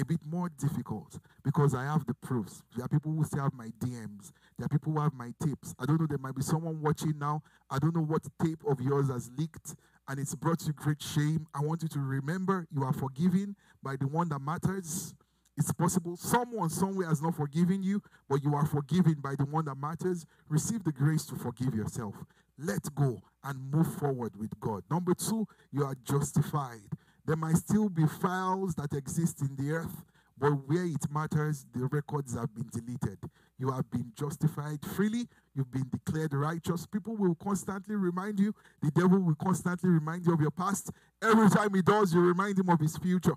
[0.00, 2.62] a bit more difficult because I have the proofs.
[2.74, 4.32] There are people who still have my DMs.
[4.58, 5.74] There are people who have my tapes.
[5.78, 7.42] I don't know, there might be someone watching now.
[7.70, 9.74] I don't know what tape of yours has leaked
[10.08, 11.46] and it's brought you great shame.
[11.54, 15.14] I want you to remember you are forgiven by the one that matters.
[15.56, 19.66] It's possible someone somewhere has not forgiven you, but you are forgiven by the one
[19.66, 20.24] that matters.
[20.48, 22.14] Receive the grace to forgive yourself.
[22.58, 24.82] Let go and move forward with God.
[24.90, 26.80] Number two, you are justified.
[27.26, 30.04] There might still be files that exist in the earth,
[30.38, 33.18] but where it matters, the records have been deleted.
[33.58, 35.26] You have been justified freely.
[35.54, 36.86] You've been declared righteous.
[36.86, 38.54] People will constantly remind you.
[38.82, 40.90] The devil will constantly remind you of your past.
[41.22, 43.34] Every time he does, you remind him of his future.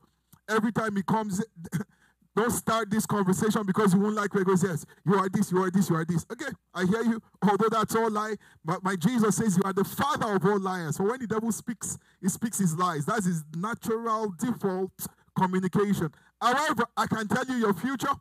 [0.48, 1.43] Every time he comes,
[2.36, 4.63] Don't start this conversation because you won't like where goes.
[4.63, 6.26] Yes, you are this, you are this, you are this.
[6.32, 7.22] Okay, I hear you.
[7.47, 8.36] Although that's all lie,
[8.66, 10.97] but my Jesus says you are the father of all liars.
[10.97, 13.05] So when the devil speaks, he speaks his lies.
[13.05, 14.91] That's his natural default
[15.38, 16.12] communication.
[16.41, 18.14] However, I can tell you your future.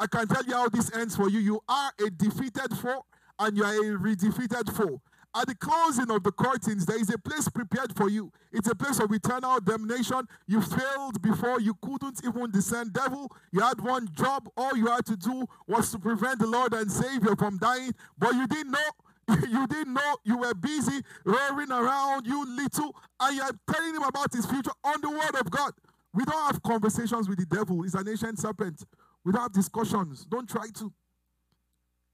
[0.00, 1.40] I can tell you how this ends for you.
[1.40, 3.04] You are a defeated foe
[3.38, 5.00] and you are a redefeated foe.
[5.34, 8.32] At the closing of the curtains, there is a place prepared for you.
[8.52, 10.26] It's a place of eternal damnation.
[10.46, 13.30] You failed before, you couldn't even discern devil.
[13.52, 16.90] You had one job, all you had to do was to prevent the Lord and
[16.90, 18.90] Savior from dying, but you didn't know.
[19.50, 24.32] You didn't know you were busy roaring around, you little, and you're telling him about
[24.32, 25.72] his future on the word of God.
[26.14, 27.82] We don't have conversations with the devil.
[27.82, 28.82] He's an ancient serpent
[29.24, 30.24] We don't have discussions.
[30.24, 30.92] Don't try to.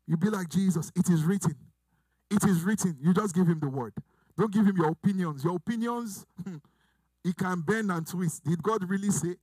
[0.08, 0.90] You be like Jesus.
[0.96, 1.54] It is written.
[2.34, 2.96] It is written.
[3.00, 3.92] You just give him the word.
[4.36, 5.44] Don't give him your opinions.
[5.44, 6.56] Your opinions, hmm,
[7.22, 8.44] he can bend and twist.
[8.44, 9.36] Did God really say?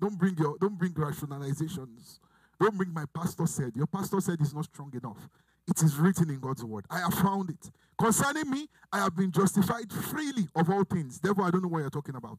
[0.00, 2.18] Don't bring your don't bring rationalizations.
[2.58, 3.72] Don't bring my pastor said.
[3.76, 5.28] Your pastor said is not strong enough.
[5.68, 6.86] It is written in God's word.
[6.90, 7.70] I have found it.
[7.98, 11.20] Concerning me, I have been justified freely of all things.
[11.20, 12.38] Therefore, I don't know what you're talking about.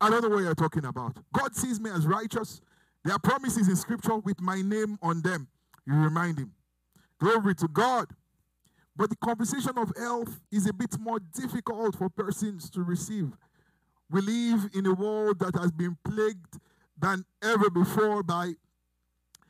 [0.00, 1.16] I don't know what you're talking about.
[1.32, 2.60] God sees me as righteous.
[3.04, 5.48] There are promises in scripture with my name on them.
[5.86, 6.52] You remind him.
[7.24, 8.08] Glory to God.
[8.94, 13.30] But the conversation of health is a bit more difficult for persons to receive.
[14.10, 16.58] We live in a world that has been plagued
[16.98, 18.52] than ever before by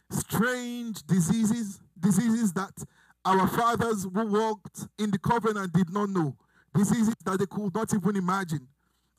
[0.09, 2.75] strange diseases, diseases that
[3.25, 6.37] our fathers who walked in the covenant did not know,
[6.77, 8.69] diseases that they could not even imagine.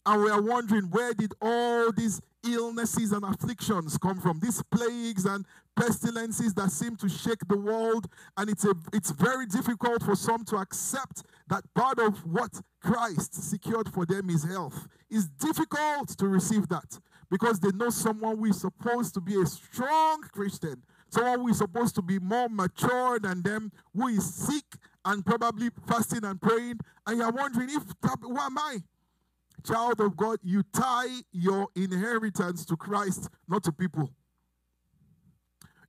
[0.06, 4.40] And we are wondering where did all these illnesses and afflictions come from?
[4.40, 8.08] These plagues and pestilences that seem to shake the world.
[8.38, 13.34] And it's, a, it's very difficult for some to accept that part of what Christ
[13.50, 14.88] secured for them is health.
[15.10, 19.46] It's difficult to receive that because they know someone who is supposed to be a
[19.46, 24.66] strong Christian, someone who is supposed to be more mature than them, who is sick
[25.04, 26.80] and probably fasting and praying.
[27.06, 27.84] And you're wondering, if
[28.22, 28.78] who am I?
[29.66, 34.12] Child of God, you tie your inheritance to Christ, not to people.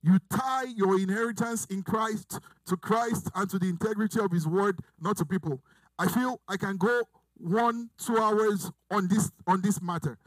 [0.03, 4.79] You tie your inheritance in Christ to Christ and to the integrity of his word,
[4.99, 5.61] not to people.
[5.99, 7.03] I feel I can go
[7.35, 10.17] one, two hours on this on this matter.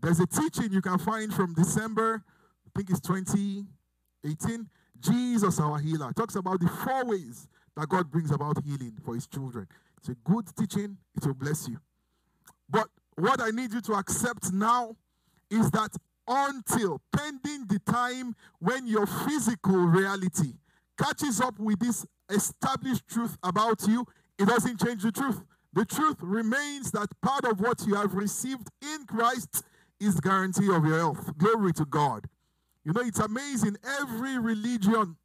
[0.00, 2.22] There's a teaching you can find from December,
[2.66, 4.68] I think it's 2018.
[5.00, 9.26] Jesus, our healer, talks about the four ways that God brings about healing for his
[9.26, 9.68] children.
[9.98, 11.78] It's a good teaching, it will bless you.
[12.68, 14.96] But what I need you to accept now
[15.50, 15.90] is that
[16.28, 20.54] until pending the time when your physical reality
[20.98, 24.06] catches up with this established truth about you,
[24.38, 25.40] it doesn't change the truth.
[25.72, 29.62] The truth remains that part of what you have received in Christ
[30.00, 31.36] is guarantee of your health.
[31.38, 32.26] Glory to God.
[32.84, 33.76] You know, it's amazing.
[34.00, 35.16] Every religion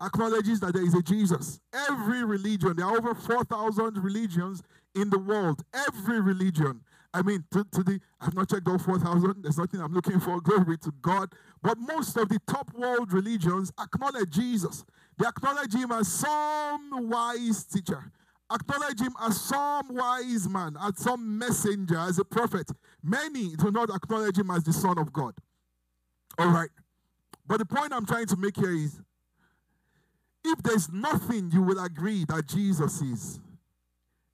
[0.00, 1.60] acknowledges that there is a Jesus.
[1.88, 4.62] Every religion, there are over 4,000 religions
[4.94, 5.62] in the world.
[5.74, 6.80] Every religion
[7.14, 9.42] I mean, to, to the, I've not checked all 4,000.
[9.42, 10.40] There's nothing I'm looking for.
[10.40, 11.32] Glory to God.
[11.62, 14.84] But most of the top world religions acknowledge Jesus.
[15.16, 18.12] They acknowledge him as some wise teacher,
[18.52, 22.70] acknowledge him as some wise man, as some messenger, as a prophet.
[23.02, 25.34] Many do not acknowledge him as the Son of God.
[26.38, 26.70] All right.
[27.46, 29.00] But the point I'm trying to make here is
[30.44, 33.40] if there's nothing you will agree that Jesus is,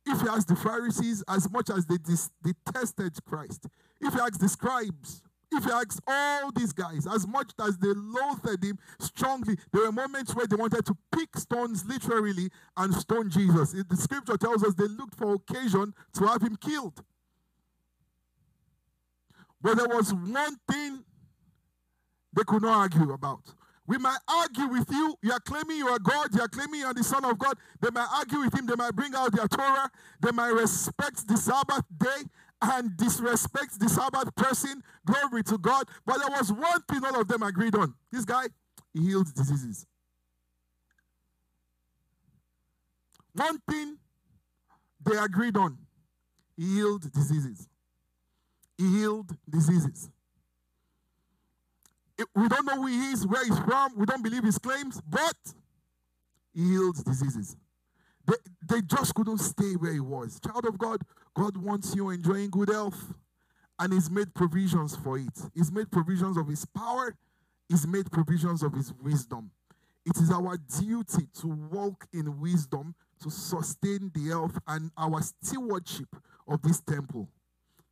[0.07, 1.97] if you ask the Pharisees, as much as they
[2.43, 3.67] detested Christ,
[4.01, 7.93] if you ask the scribes, if you ask all these guys, as much as they
[7.95, 13.31] loathed him strongly, there were moments where they wanted to pick stones literally and stone
[13.31, 13.73] Jesus.
[13.73, 17.03] The scripture tells us they looked for occasion to have him killed.
[19.63, 21.05] But there was one thing
[22.35, 23.55] they could not argue about.
[23.87, 25.15] We might argue with you.
[25.23, 26.35] You are claiming you are God.
[26.35, 27.57] You are claiming you are the Son of God.
[27.81, 28.67] They might argue with him.
[28.67, 29.91] They might bring out their Torah.
[30.21, 32.25] They might respect the Sabbath day
[32.63, 34.83] and disrespect the Sabbath person.
[35.05, 35.87] Glory to God.
[36.07, 37.95] But there was one thing all of them agreed on.
[38.11, 38.47] This guy,
[38.95, 39.87] he heals diseases.
[43.35, 43.99] One thing
[45.05, 45.77] they agreed on.
[46.57, 47.69] He healed diseases.
[48.79, 50.09] He healed diseases
[52.19, 55.01] Eh, we don't know who he is, where he's from, we don't believe his claims,
[55.09, 55.37] but
[56.53, 57.57] he heals diseases.
[58.27, 58.35] They,
[58.69, 60.41] they just couldn't stay where he was.
[60.41, 61.03] Child of God,
[61.35, 63.13] God wants you enjoying good health,
[63.79, 65.39] and he's made provisions for it.
[65.55, 67.17] He's made provisions of his power,
[67.69, 69.51] he's made provisions of his wisdom.
[70.07, 76.15] It is our duty to walk in wisdom to sustain the health and our stewardship
[76.47, 77.29] of this temple.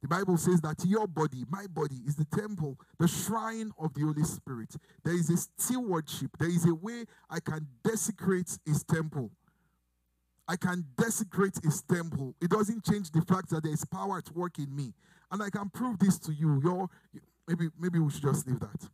[0.03, 4.01] The Bible says that your body, my body, is the temple, the shrine of the
[4.01, 4.75] Holy Spirit.
[5.05, 6.31] There is a stewardship.
[6.41, 9.31] There is a way I can desecrate his temple.
[10.49, 12.35] I can desecrate his temple.
[12.43, 14.93] It doesn't change the fact that there is power at work in me.
[15.31, 16.61] And I can prove this to you.
[16.63, 16.91] Your,
[17.47, 18.89] maybe, maybe we should just leave that.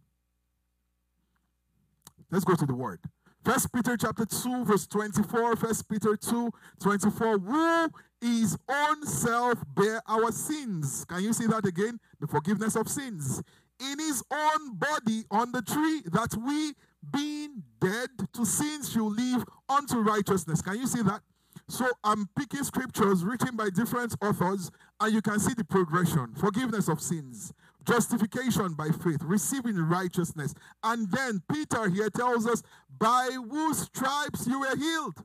[2.31, 3.01] Let's go to the word.
[3.45, 5.57] First Peter chapter 2, verse 24.
[5.57, 7.39] First Peter 2, 24.
[7.39, 7.89] Who
[8.21, 11.05] his own self bear our sins.
[11.05, 12.01] Can you see that again?
[12.21, 13.43] The forgiveness of sins.
[13.81, 16.73] In his own body on the tree, that we,
[17.13, 20.61] being dead to sins, should live unto righteousness.
[20.61, 21.21] Can you see that?
[21.69, 24.71] So I'm picking scriptures written by different authors,
[25.01, 26.35] and you can see the progression.
[26.35, 27.53] Forgiveness of sins,
[27.89, 30.55] justification by faith, receiving righteousness.
[30.83, 32.63] And then Peter here tells us,
[32.99, 35.25] by whose stripes you were healed.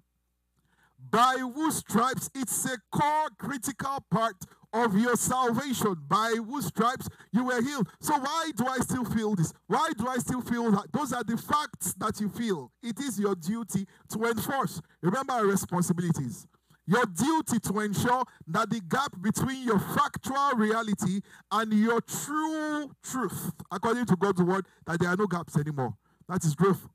[1.11, 4.35] By whose stripes, it's a core critical part
[4.71, 5.95] of your salvation.
[6.07, 7.89] By whose stripes you were healed.
[7.99, 9.53] So why do I still feel this?
[9.67, 10.91] Why do I still feel that?
[10.93, 12.71] Those are the facts that you feel.
[12.81, 14.81] It is your duty to enforce.
[15.01, 16.47] Remember our responsibilities.
[16.85, 21.21] Your duty to ensure that the gap between your factual reality
[21.51, 25.95] and your true truth, according to God's word, that there are no gaps anymore.
[26.27, 26.89] That is growth.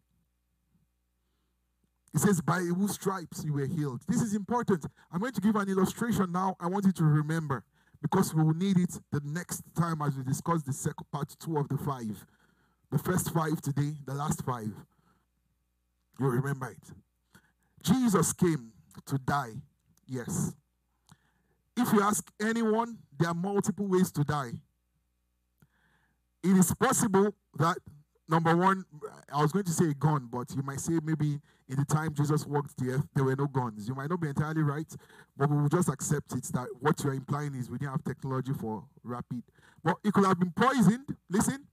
[2.12, 4.02] He says, By whose stripes you were healed.
[4.06, 4.84] This is important.
[5.10, 6.56] I'm going to give an illustration now.
[6.60, 7.64] I want you to remember
[8.02, 11.56] because we will need it the next time as we discuss the second part two
[11.56, 12.26] of the five.
[12.90, 14.72] The first five today, the last five.
[16.20, 16.94] You remember it.
[17.82, 18.72] Jesus came
[19.06, 19.54] to die
[20.08, 20.54] Yes.
[21.76, 24.52] If you ask anyone, there are multiple ways to die.
[26.42, 27.76] It is possible that,
[28.28, 28.84] number one,
[29.32, 32.14] I was going to say a gun, but you might say maybe in the time
[32.14, 33.86] Jesus walked the earth, there were no guns.
[33.86, 34.90] You might not be entirely right,
[35.36, 38.52] but we will just accept it that what you're implying is we didn't have technology
[38.54, 39.42] for rapid.
[39.84, 41.16] But it could have been poisoned.
[41.28, 41.66] Listen.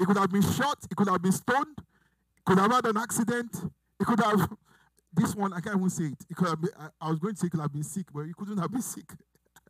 [0.00, 0.78] It could have been shot.
[0.90, 1.78] It could have been stoned.
[1.78, 3.70] It could have had an accident.
[4.00, 4.48] It could have
[5.12, 6.24] this one, I can't even say it.
[6.28, 8.06] it could have been, I, I, was going to say it could have been sick,
[8.12, 9.10] but he couldn't have been sick.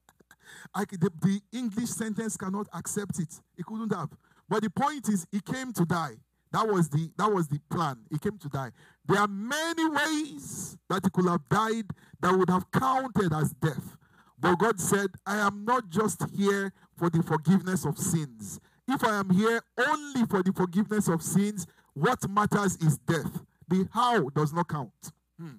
[0.75, 3.41] I, the, the English sentence cannot accept it.
[3.57, 4.11] He couldn't have.
[4.49, 6.17] But the point is, he came to die.
[6.51, 7.99] That was the that was the plan.
[8.11, 8.71] He came to die.
[9.07, 11.85] There are many ways that he could have died
[12.21, 13.97] that would have counted as death.
[14.41, 18.61] But God said, I am not just here for the forgiveness of sins.
[18.87, 23.43] If I am here only for the forgiveness of sins, what matters is death.
[23.69, 25.13] The how does not count.
[25.41, 25.57] Hmm.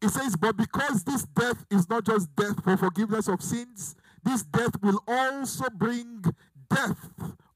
[0.00, 4.42] It says, But because this death is not just death for forgiveness of sins, this
[4.42, 6.24] death will also bring
[6.70, 7.10] death,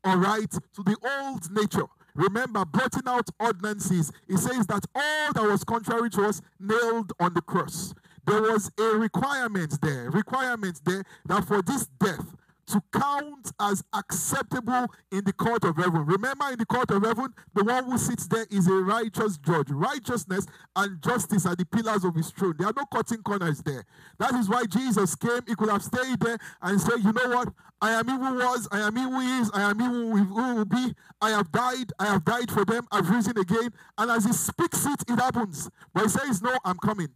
[0.04, 1.86] all right, to the old nature.
[2.14, 7.32] Remember, blotting out ordinances, it says that all that was contrary to us nailed on
[7.34, 7.94] the cross.
[8.26, 12.34] There was a requirement there, requirement there that for this death,
[12.66, 16.04] to count as acceptable in the court of heaven.
[16.06, 19.70] Remember, in the court of heaven, the one who sits there is a righteous judge.
[19.70, 20.46] Righteousness
[20.76, 22.54] and justice are the pillars of his throne.
[22.58, 23.84] There are no cutting corners there.
[24.18, 25.40] That is why Jesus came.
[25.46, 27.48] He could have stayed there and said, You know what?
[27.80, 30.64] I am he who was, I am he who is, I am he who will
[30.64, 30.94] be.
[31.20, 33.70] I have died, I have died for them, I've risen again.
[33.98, 35.68] And as he speaks it, it happens.
[35.92, 37.08] But he says, No, I'm coming.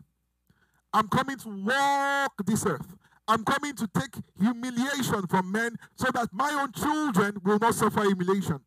[0.93, 2.97] I'm coming to walk this earth.
[3.29, 8.03] I'm coming to take humiliation from men so that my own children will not suffer
[8.03, 8.61] humiliation.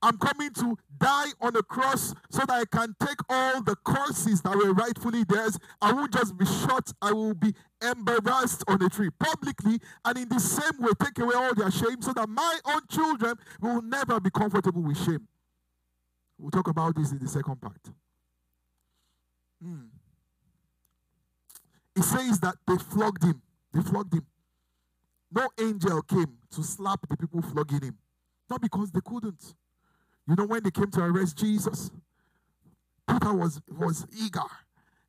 [0.00, 4.40] I'm coming to die on the cross so that I can take all the curses
[4.42, 5.58] that were rightfully theirs.
[5.82, 10.28] I won't just be shot, I will be embarrassed on a tree publicly, and in
[10.28, 14.20] the same way, take away all their shame so that my own children will never
[14.20, 15.26] be comfortable with shame.
[16.38, 17.80] We'll talk about this in the second part.
[19.60, 19.86] Hmm.
[21.96, 23.42] It says that they flogged him.
[23.78, 24.26] They flogged him.
[25.30, 27.98] No angel came to slap the people flogging him.
[28.50, 29.54] Not because they couldn't.
[30.26, 31.90] You know, when they came to arrest Jesus,
[33.08, 34.40] Peter was, was eager.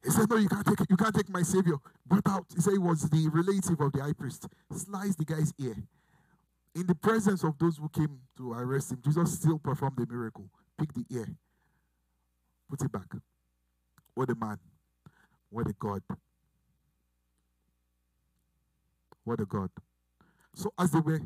[0.04, 1.78] He said, No, you can't take you can't take my savior.
[2.06, 2.46] Brought out.
[2.54, 4.48] He said he was the relative of the high priest.
[4.72, 5.76] Sliced the guy's ear.
[6.76, 10.48] In the presence of those who came to arrest him, Jesus still performed the miracle.
[10.78, 11.28] Pick the ear.
[12.70, 13.12] Put it back.
[14.14, 14.60] What a man.
[15.50, 16.04] What a God.
[19.24, 19.70] What a God.
[20.56, 21.22] So as they were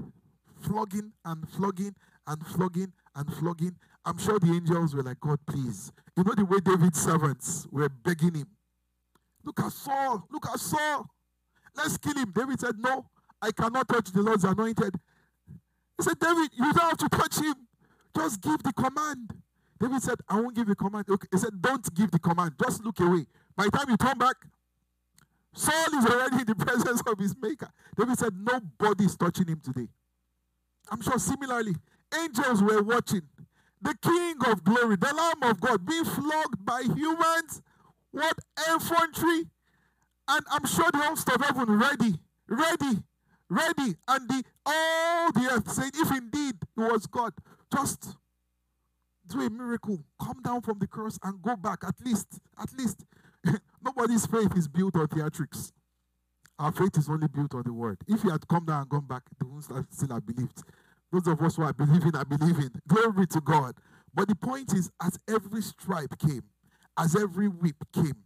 [0.62, 1.96] flogging and flogging
[2.28, 3.76] and flogging and flogging,
[4.06, 5.92] I'm sure the angels were like, God, please.
[6.18, 8.48] You know the way David's servants were begging him.
[9.44, 10.28] Look at Saul.
[10.32, 11.08] Look at Saul.
[11.76, 12.32] Let's kill him.
[12.36, 13.06] David said, No,
[13.42, 14.96] I cannot touch the Lord's anointed.
[15.98, 17.56] He said, David, you don't have to touch him.
[18.16, 19.34] Just give the command.
[19.80, 21.06] David said, I won't give the command.
[21.10, 21.28] Okay.
[21.32, 22.54] He said, Don't give the command.
[22.64, 23.26] Just look away.
[23.56, 24.36] By the time you turn back,
[25.54, 27.70] Saul is already in the presence of his maker.
[27.98, 29.88] David said, Nobody is touching him today.
[30.92, 31.76] I'm sure similarly,
[32.22, 33.22] angels were watching.
[33.82, 37.62] The King of glory, the Lamb of God, being flogged by humans.
[38.12, 38.38] What
[38.70, 39.50] infantry?
[40.28, 42.16] And I'm sure the host of heaven ready,
[42.48, 43.04] ready,
[43.50, 43.96] ready.
[44.08, 47.34] And the all the earth saying, if indeed it was God,
[47.76, 48.16] just
[49.28, 50.04] do a miracle.
[50.22, 51.84] Come down from the cross and go back.
[51.86, 53.04] At least, at least
[53.84, 55.72] Nobody's faith is built on theatrics.
[56.60, 57.98] Our faith is only built on the word.
[58.08, 60.64] If he had come down and gone back, the ones that still have believed.
[61.12, 62.70] Those of us who are believing are believing.
[62.88, 63.76] Glory to God.
[64.14, 66.44] But the point is, as every stripe came,
[66.98, 68.24] as every whip came,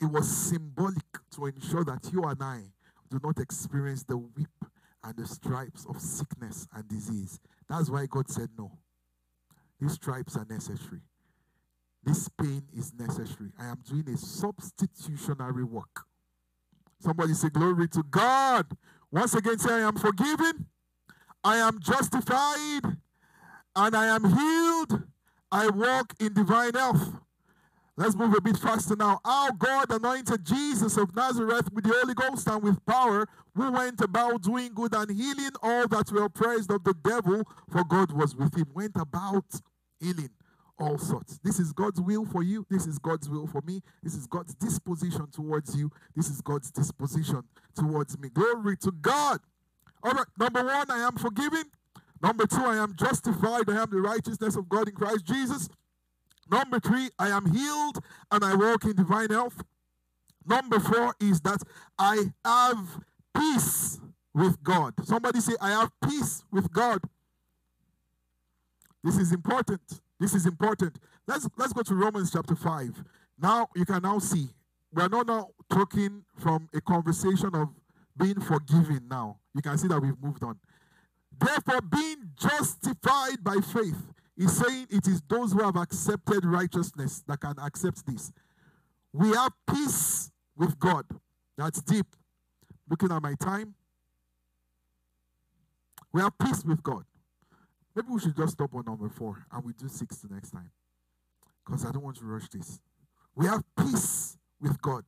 [0.00, 2.62] it was symbolic to ensure that you and I
[3.10, 4.70] do not experience the whip and
[5.04, 7.40] and the stripes of sickness and disease.
[7.68, 8.72] That's why God said no.
[9.80, 11.00] These stripes are necessary.
[12.04, 13.50] This pain is necessary.
[13.58, 16.04] I am doing a substitutionary work.
[16.98, 18.66] Somebody say, Glory to God.
[19.10, 20.66] Once again, say, I am forgiven,
[21.44, 22.96] I am justified,
[23.76, 25.02] and I am healed.
[25.50, 27.12] I walk in divine health.
[27.94, 29.20] Let's move a bit faster now.
[29.22, 34.00] Our God anointed Jesus of Nazareth with the Holy Ghost and with power, who went
[34.00, 38.34] about doing good and healing all that were oppressed of the devil, for God was
[38.34, 38.66] with him.
[38.72, 39.44] Went about
[40.00, 40.30] healing
[40.78, 41.38] all sorts.
[41.44, 42.66] This is God's will for you.
[42.70, 43.82] This is God's will for me.
[44.02, 45.90] This is God's disposition towards you.
[46.16, 47.42] This is God's disposition
[47.76, 48.28] towards me.
[48.30, 49.40] Glory to God.
[50.02, 51.64] All right, number one, I am forgiven.
[52.20, 53.68] Number two, I am justified.
[53.68, 55.68] I am the righteousness of God in Christ Jesus.
[56.50, 57.98] Number three, I am healed
[58.30, 59.62] and I walk in divine health.
[60.46, 61.62] Number four is that
[61.98, 63.00] I have
[63.34, 64.00] peace
[64.34, 64.94] with God.
[65.04, 67.00] Somebody say, I have peace with God.
[69.04, 69.80] This is important.
[70.22, 71.00] This is important.
[71.26, 73.02] Let's let's go to Romans chapter 5.
[73.40, 74.50] Now you can now see
[74.94, 77.70] we are not now talking from a conversation of
[78.16, 79.38] being forgiven now.
[79.52, 80.60] You can see that we've moved on.
[81.40, 83.96] Therefore, being justified by faith,
[84.36, 88.30] is saying it is those who have accepted righteousness that can accept this.
[89.12, 91.04] We have peace with God.
[91.58, 92.06] That's deep.
[92.88, 93.74] Looking at my time.
[96.12, 97.04] We have peace with God.
[97.94, 100.70] Maybe we should just stop on number four and we do six the next time.
[101.64, 102.80] Because I don't want to rush this.
[103.34, 105.04] We have peace with God.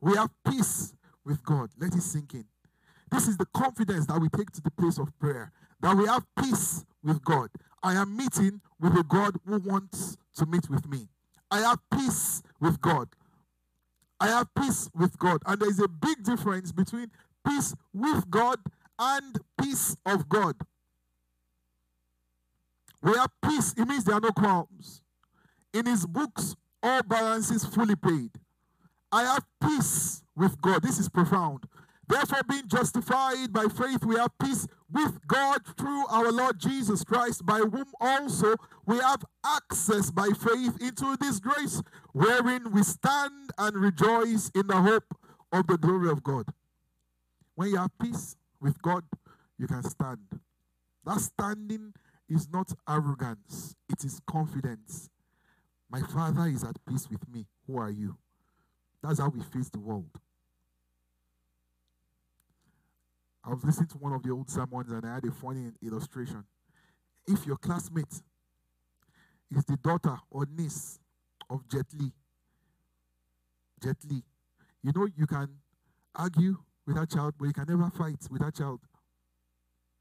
[0.00, 0.94] We have peace
[1.24, 1.70] with God.
[1.78, 2.44] Let it sink in.
[3.10, 5.52] This is the confidence that we take to the place of prayer.
[5.80, 7.50] That we have peace with God.
[7.82, 11.08] I am meeting with a God who wants to meet with me.
[11.50, 13.08] I have peace with God.
[14.20, 15.42] I have peace with God.
[15.46, 17.10] And there is a big difference between
[17.46, 18.58] peace with God
[18.98, 20.56] and peace of God.
[23.02, 23.74] We have peace.
[23.76, 25.00] It means there are no qualms.
[25.72, 28.30] In his books, all balances fully paid.
[29.12, 30.82] I have peace with God.
[30.82, 31.64] This is profound.
[32.08, 37.44] Therefore, being justified by faith, we have peace with God through our Lord Jesus Christ,
[37.44, 41.82] by whom also we have access by faith into this grace,
[42.12, 45.14] wherein we stand and rejoice in the hope
[45.52, 46.46] of the glory of God.
[47.54, 49.04] When you have peace with God,
[49.58, 50.40] you can stand.
[51.04, 51.92] That standing
[52.28, 55.08] is not arrogance, it is confidence.
[55.90, 57.46] My Father is at peace with me.
[57.66, 58.16] Who are you?
[59.02, 60.10] That's how we face the world.
[63.44, 66.44] I was listening to one of the old sermons and I had a funny illustration.
[67.26, 68.20] If your classmate
[69.50, 70.98] is the daughter or niece
[71.48, 72.12] of Jet Li,
[73.82, 74.22] Jet Li,
[74.82, 75.48] you know you can
[76.14, 76.56] argue
[76.86, 78.80] with that child, but you can never fight with that child.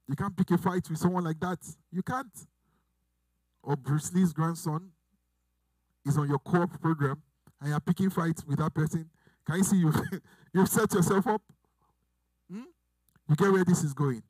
[0.08, 1.60] You can't pick a fight with someone like that.
[1.92, 2.48] You can't.
[3.62, 4.92] Or Bruce Lee's grandson
[6.06, 7.22] is on your co-op program
[7.60, 9.10] and you're picking fights with that person.
[9.46, 9.94] Can you see you
[10.54, 11.42] you've set yourself up?
[12.50, 12.64] Hmm?
[13.28, 14.24] You get where this is going.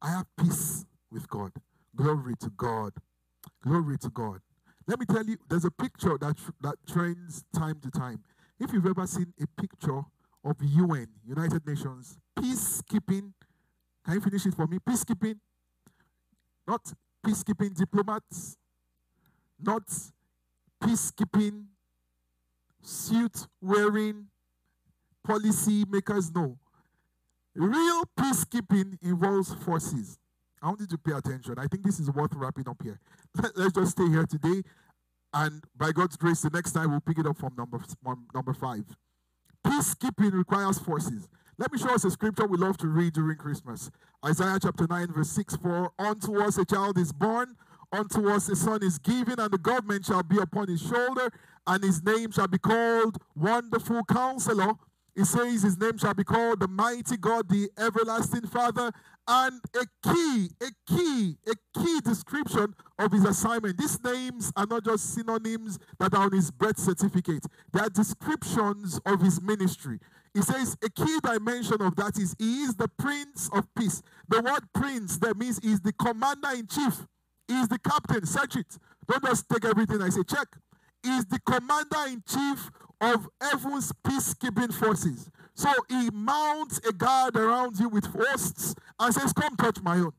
[0.00, 1.52] I have peace with God.
[1.96, 2.92] Glory to God.
[3.62, 4.40] Glory to God.
[4.86, 8.22] Let me tell you, there's a picture that that trends time to time.
[8.60, 10.02] If you've ever seen a picture
[10.44, 13.32] of UN, United Nations, peacekeeping
[14.04, 14.78] can you finish it for me?
[14.78, 15.36] Peacekeeping,
[16.66, 16.92] not
[17.24, 18.56] peacekeeping diplomats,
[19.60, 19.82] not
[20.82, 21.64] peacekeeping
[22.82, 24.26] suit wearing
[25.24, 26.30] policy makers.
[26.34, 26.58] No.
[27.54, 30.18] Real peacekeeping involves forces.
[30.60, 31.58] I want you to pay attention.
[31.58, 32.98] I think this is worth wrapping up here.
[33.54, 34.62] Let's just stay here today.
[35.32, 37.82] And by God's grace, the next time we'll pick it up from number,
[38.34, 38.84] number five.
[39.66, 41.28] Peacekeeping requires forces.
[41.56, 43.88] Let me show us a scripture we love to read during Christmas.
[44.26, 47.54] Isaiah chapter 9, verse 6 For unto us a child is born,
[47.92, 51.30] unto us a son is given, and the government shall be upon his shoulder,
[51.68, 54.74] and his name shall be called Wonderful Counselor.
[55.16, 58.90] It says his name shall be called the Mighty God, the Everlasting Father,
[59.28, 63.78] and a key, a key, a key description of his assignment.
[63.78, 69.00] These names are not just synonyms that are on his birth certificate, they are descriptions
[69.06, 69.98] of his ministry.
[70.34, 74.02] He says a key dimension of that is he is the Prince of Peace.
[74.28, 77.06] The word prince that means he's the commander in chief.
[77.46, 78.26] He's the captain.
[78.26, 78.78] Search it.
[79.06, 80.22] Don't just take everything I say.
[80.28, 80.48] Check.
[81.04, 85.30] He's the commander in chief of heaven's peacekeeping forces.
[85.54, 90.12] So he mounts a guard around you with hosts and says, Come touch my own.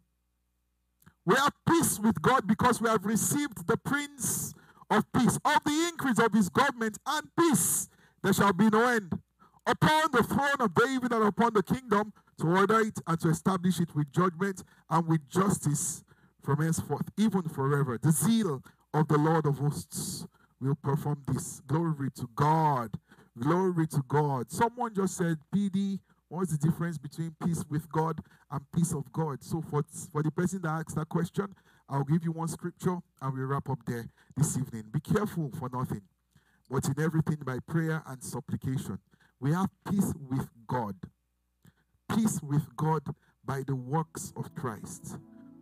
[1.25, 4.53] We have peace with God because we have received the Prince
[4.91, 5.37] of Peace.
[5.43, 7.89] Of the increase of his government and peace,
[8.21, 9.19] there shall be no end
[9.65, 13.79] upon the throne of David and upon the kingdom to order it and to establish
[13.79, 16.03] it with judgment and with justice
[16.43, 17.97] from henceforth, even forever.
[17.99, 18.61] The zeal
[18.93, 20.27] of the Lord of hosts
[20.65, 21.61] will perform this.
[21.67, 22.91] Glory to God.
[23.37, 24.51] Glory to God.
[24.51, 28.19] Someone just said, PD, what's the difference between peace with God
[28.51, 29.43] and peace of God?
[29.43, 31.53] So, for, for the person that asked that question,
[31.87, 34.85] I'll give you one scripture and we'll wrap up there this evening.
[34.91, 36.01] Be careful for nothing,
[36.69, 38.97] but in everything by prayer and supplication.
[39.39, 40.95] We have peace with God.
[42.15, 43.03] Peace with God
[43.43, 45.17] by the works of Christ.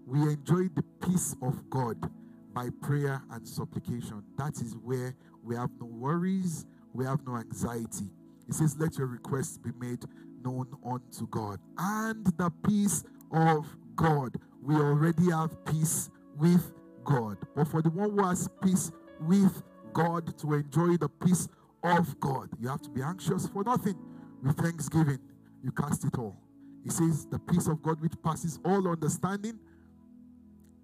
[0.06, 2.10] We enjoy the peace of God
[2.54, 4.24] by prayer and supplication.
[4.38, 8.10] That is where we have no worries, we have no anxiety.
[8.48, 10.04] It says, Let your requests be made
[10.44, 11.60] known unto God.
[11.78, 14.36] And the peace of God.
[14.62, 16.74] We already have peace with
[17.04, 17.38] God.
[17.56, 18.92] But for the one who has peace
[19.22, 21.48] with God, to enjoy the peace
[21.84, 23.96] of God, you have to be anxious for nothing.
[24.42, 25.20] With thanksgiving,
[25.64, 26.38] you cast it all.
[26.84, 29.60] He says, The peace of God which passes all understanding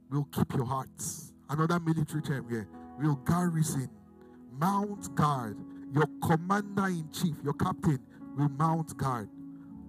[0.09, 1.33] will keep your hearts.
[1.49, 2.67] Another military term here
[2.99, 3.89] will garrison,
[4.59, 5.57] mount guard.
[5.93, 7.99] Your commander in chief, your captain,
[8.37, 9.29] will mount guard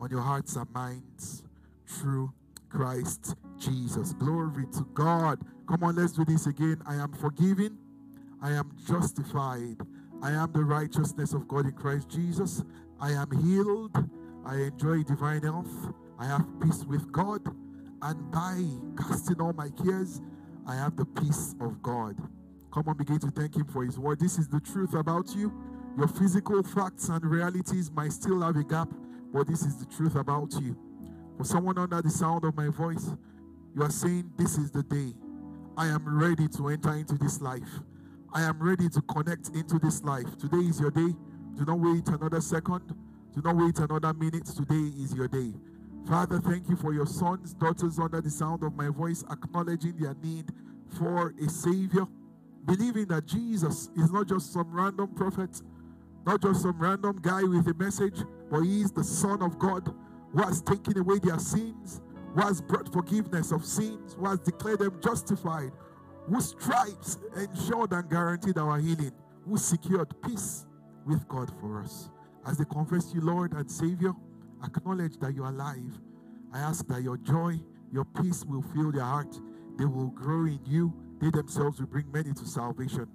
[0.01, 1.43] on your hearts and minds
[1.87, 2.33] through
[2.71, 4.15] Christ Jesus.
[4.15, 5.41] Glory to God.
[5.69, 6.81] Come on, let's do this again.
[6.87, 7.77] I am forgiven.
[8.43, 9.77] I am justified.
[10.23, 12.65] I am the righteousness of God in Christ Jesus.
[13.01, 13.97] I am healed.
[14.47, 15.93] I enjoy divine health.
[16.19, 17.43] I have peace with God.
[18.03, 18.63] And by
[18.97, 20.23] casting all my cares,
[20.71, 22.17] I have the peace of God.
[22.73, 24.21] Come on, begin to thank Him for His word.
[24.21, 25.53] This is the truth about you.
[25.99, 28.89] Your physical facts and realities might still have a gap,
[29.35, 30.77] but this is the truth about you.
[31.37, 33.11] For someone under the sound of my voice,
[33.75, 35.13] you are saying, This is the day.
[35.77, 37.81] I am ready to enter into this life.
[38.33, 40.39] I am ready to connect into this life.
[40.39, 41.17] Today is your day.
[41.57, 42.95] Do not wait another second.
[43.35, 44.47] Do not wait another minute.
[44.47, 45.53] Today is your day.
[46.09, 50.15] Father, thank you for your sons, daughters under the sound of my voice, acknowledging their
[50.23, 50.47] need
[50.99, 52.07] for a Savior,
[52.67, 55.63] believing that Jesus is not just some random prophet,
[56.27, 58.19] not just some random guy with a message,
[58.51, 59.95] but He is the Son of God
[60.33, 62.01] who has taken away their sins,
[62.35, 65.71] who has brought forgiveness of sins, who has declared them justified,
[66.29, 69.13] whose stripes ensured and guaranteed our healing,
[69.47, 70.67] who secured peace
[71.07, 72.11] with God for us.
[72.47, 74.13] As they confess you, Lord and Savior,
[74.65, 75.99] acknowledge that you're alive.
[76.53, 77.61] I ask that your joy,
[77.93, 79.39] your peace will fill their heart.
[79.79, 80.93] They will grow in you.
[81.21, 83.07] They themselves will bring many to salvation.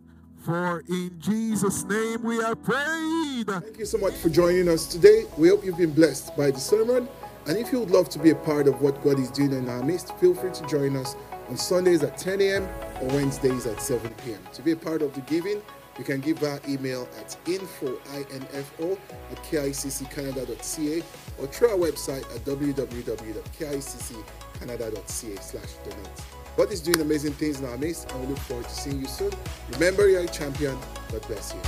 [0.43, 3.47] For in Jesus' name we are prayed.
[3.47, 5.25] Thank you so much for joining us today.
[5.37, 7.07] We hope you've been blessed by the sermon.
[7.47, 9.69] And if you would love to be a part of what God is doing in
[9.69, 11.15] our midst, feel free to join us
[11.47, 12.63] on Sundays at 10 a.m.
[13.01, 14.39] or Wednesdays at 7 p.m.
[14.53, 15.61] To be a part of the giving,
[15.97, 18.97] you can give our email at info, I-N-F-O,
[19.31, 21.03] at kicccanada.ca
[21.39, 26.21] or through our website at www.kicccanada.ca slash donate.
[26.57, 29.07] God is doing amazing things in our midst, and we look forward to seeing you
[29.07, 29.31] soon.
[29.73, 30.77] Remember, you're a champion.
[31.11, 31.59] God bless you.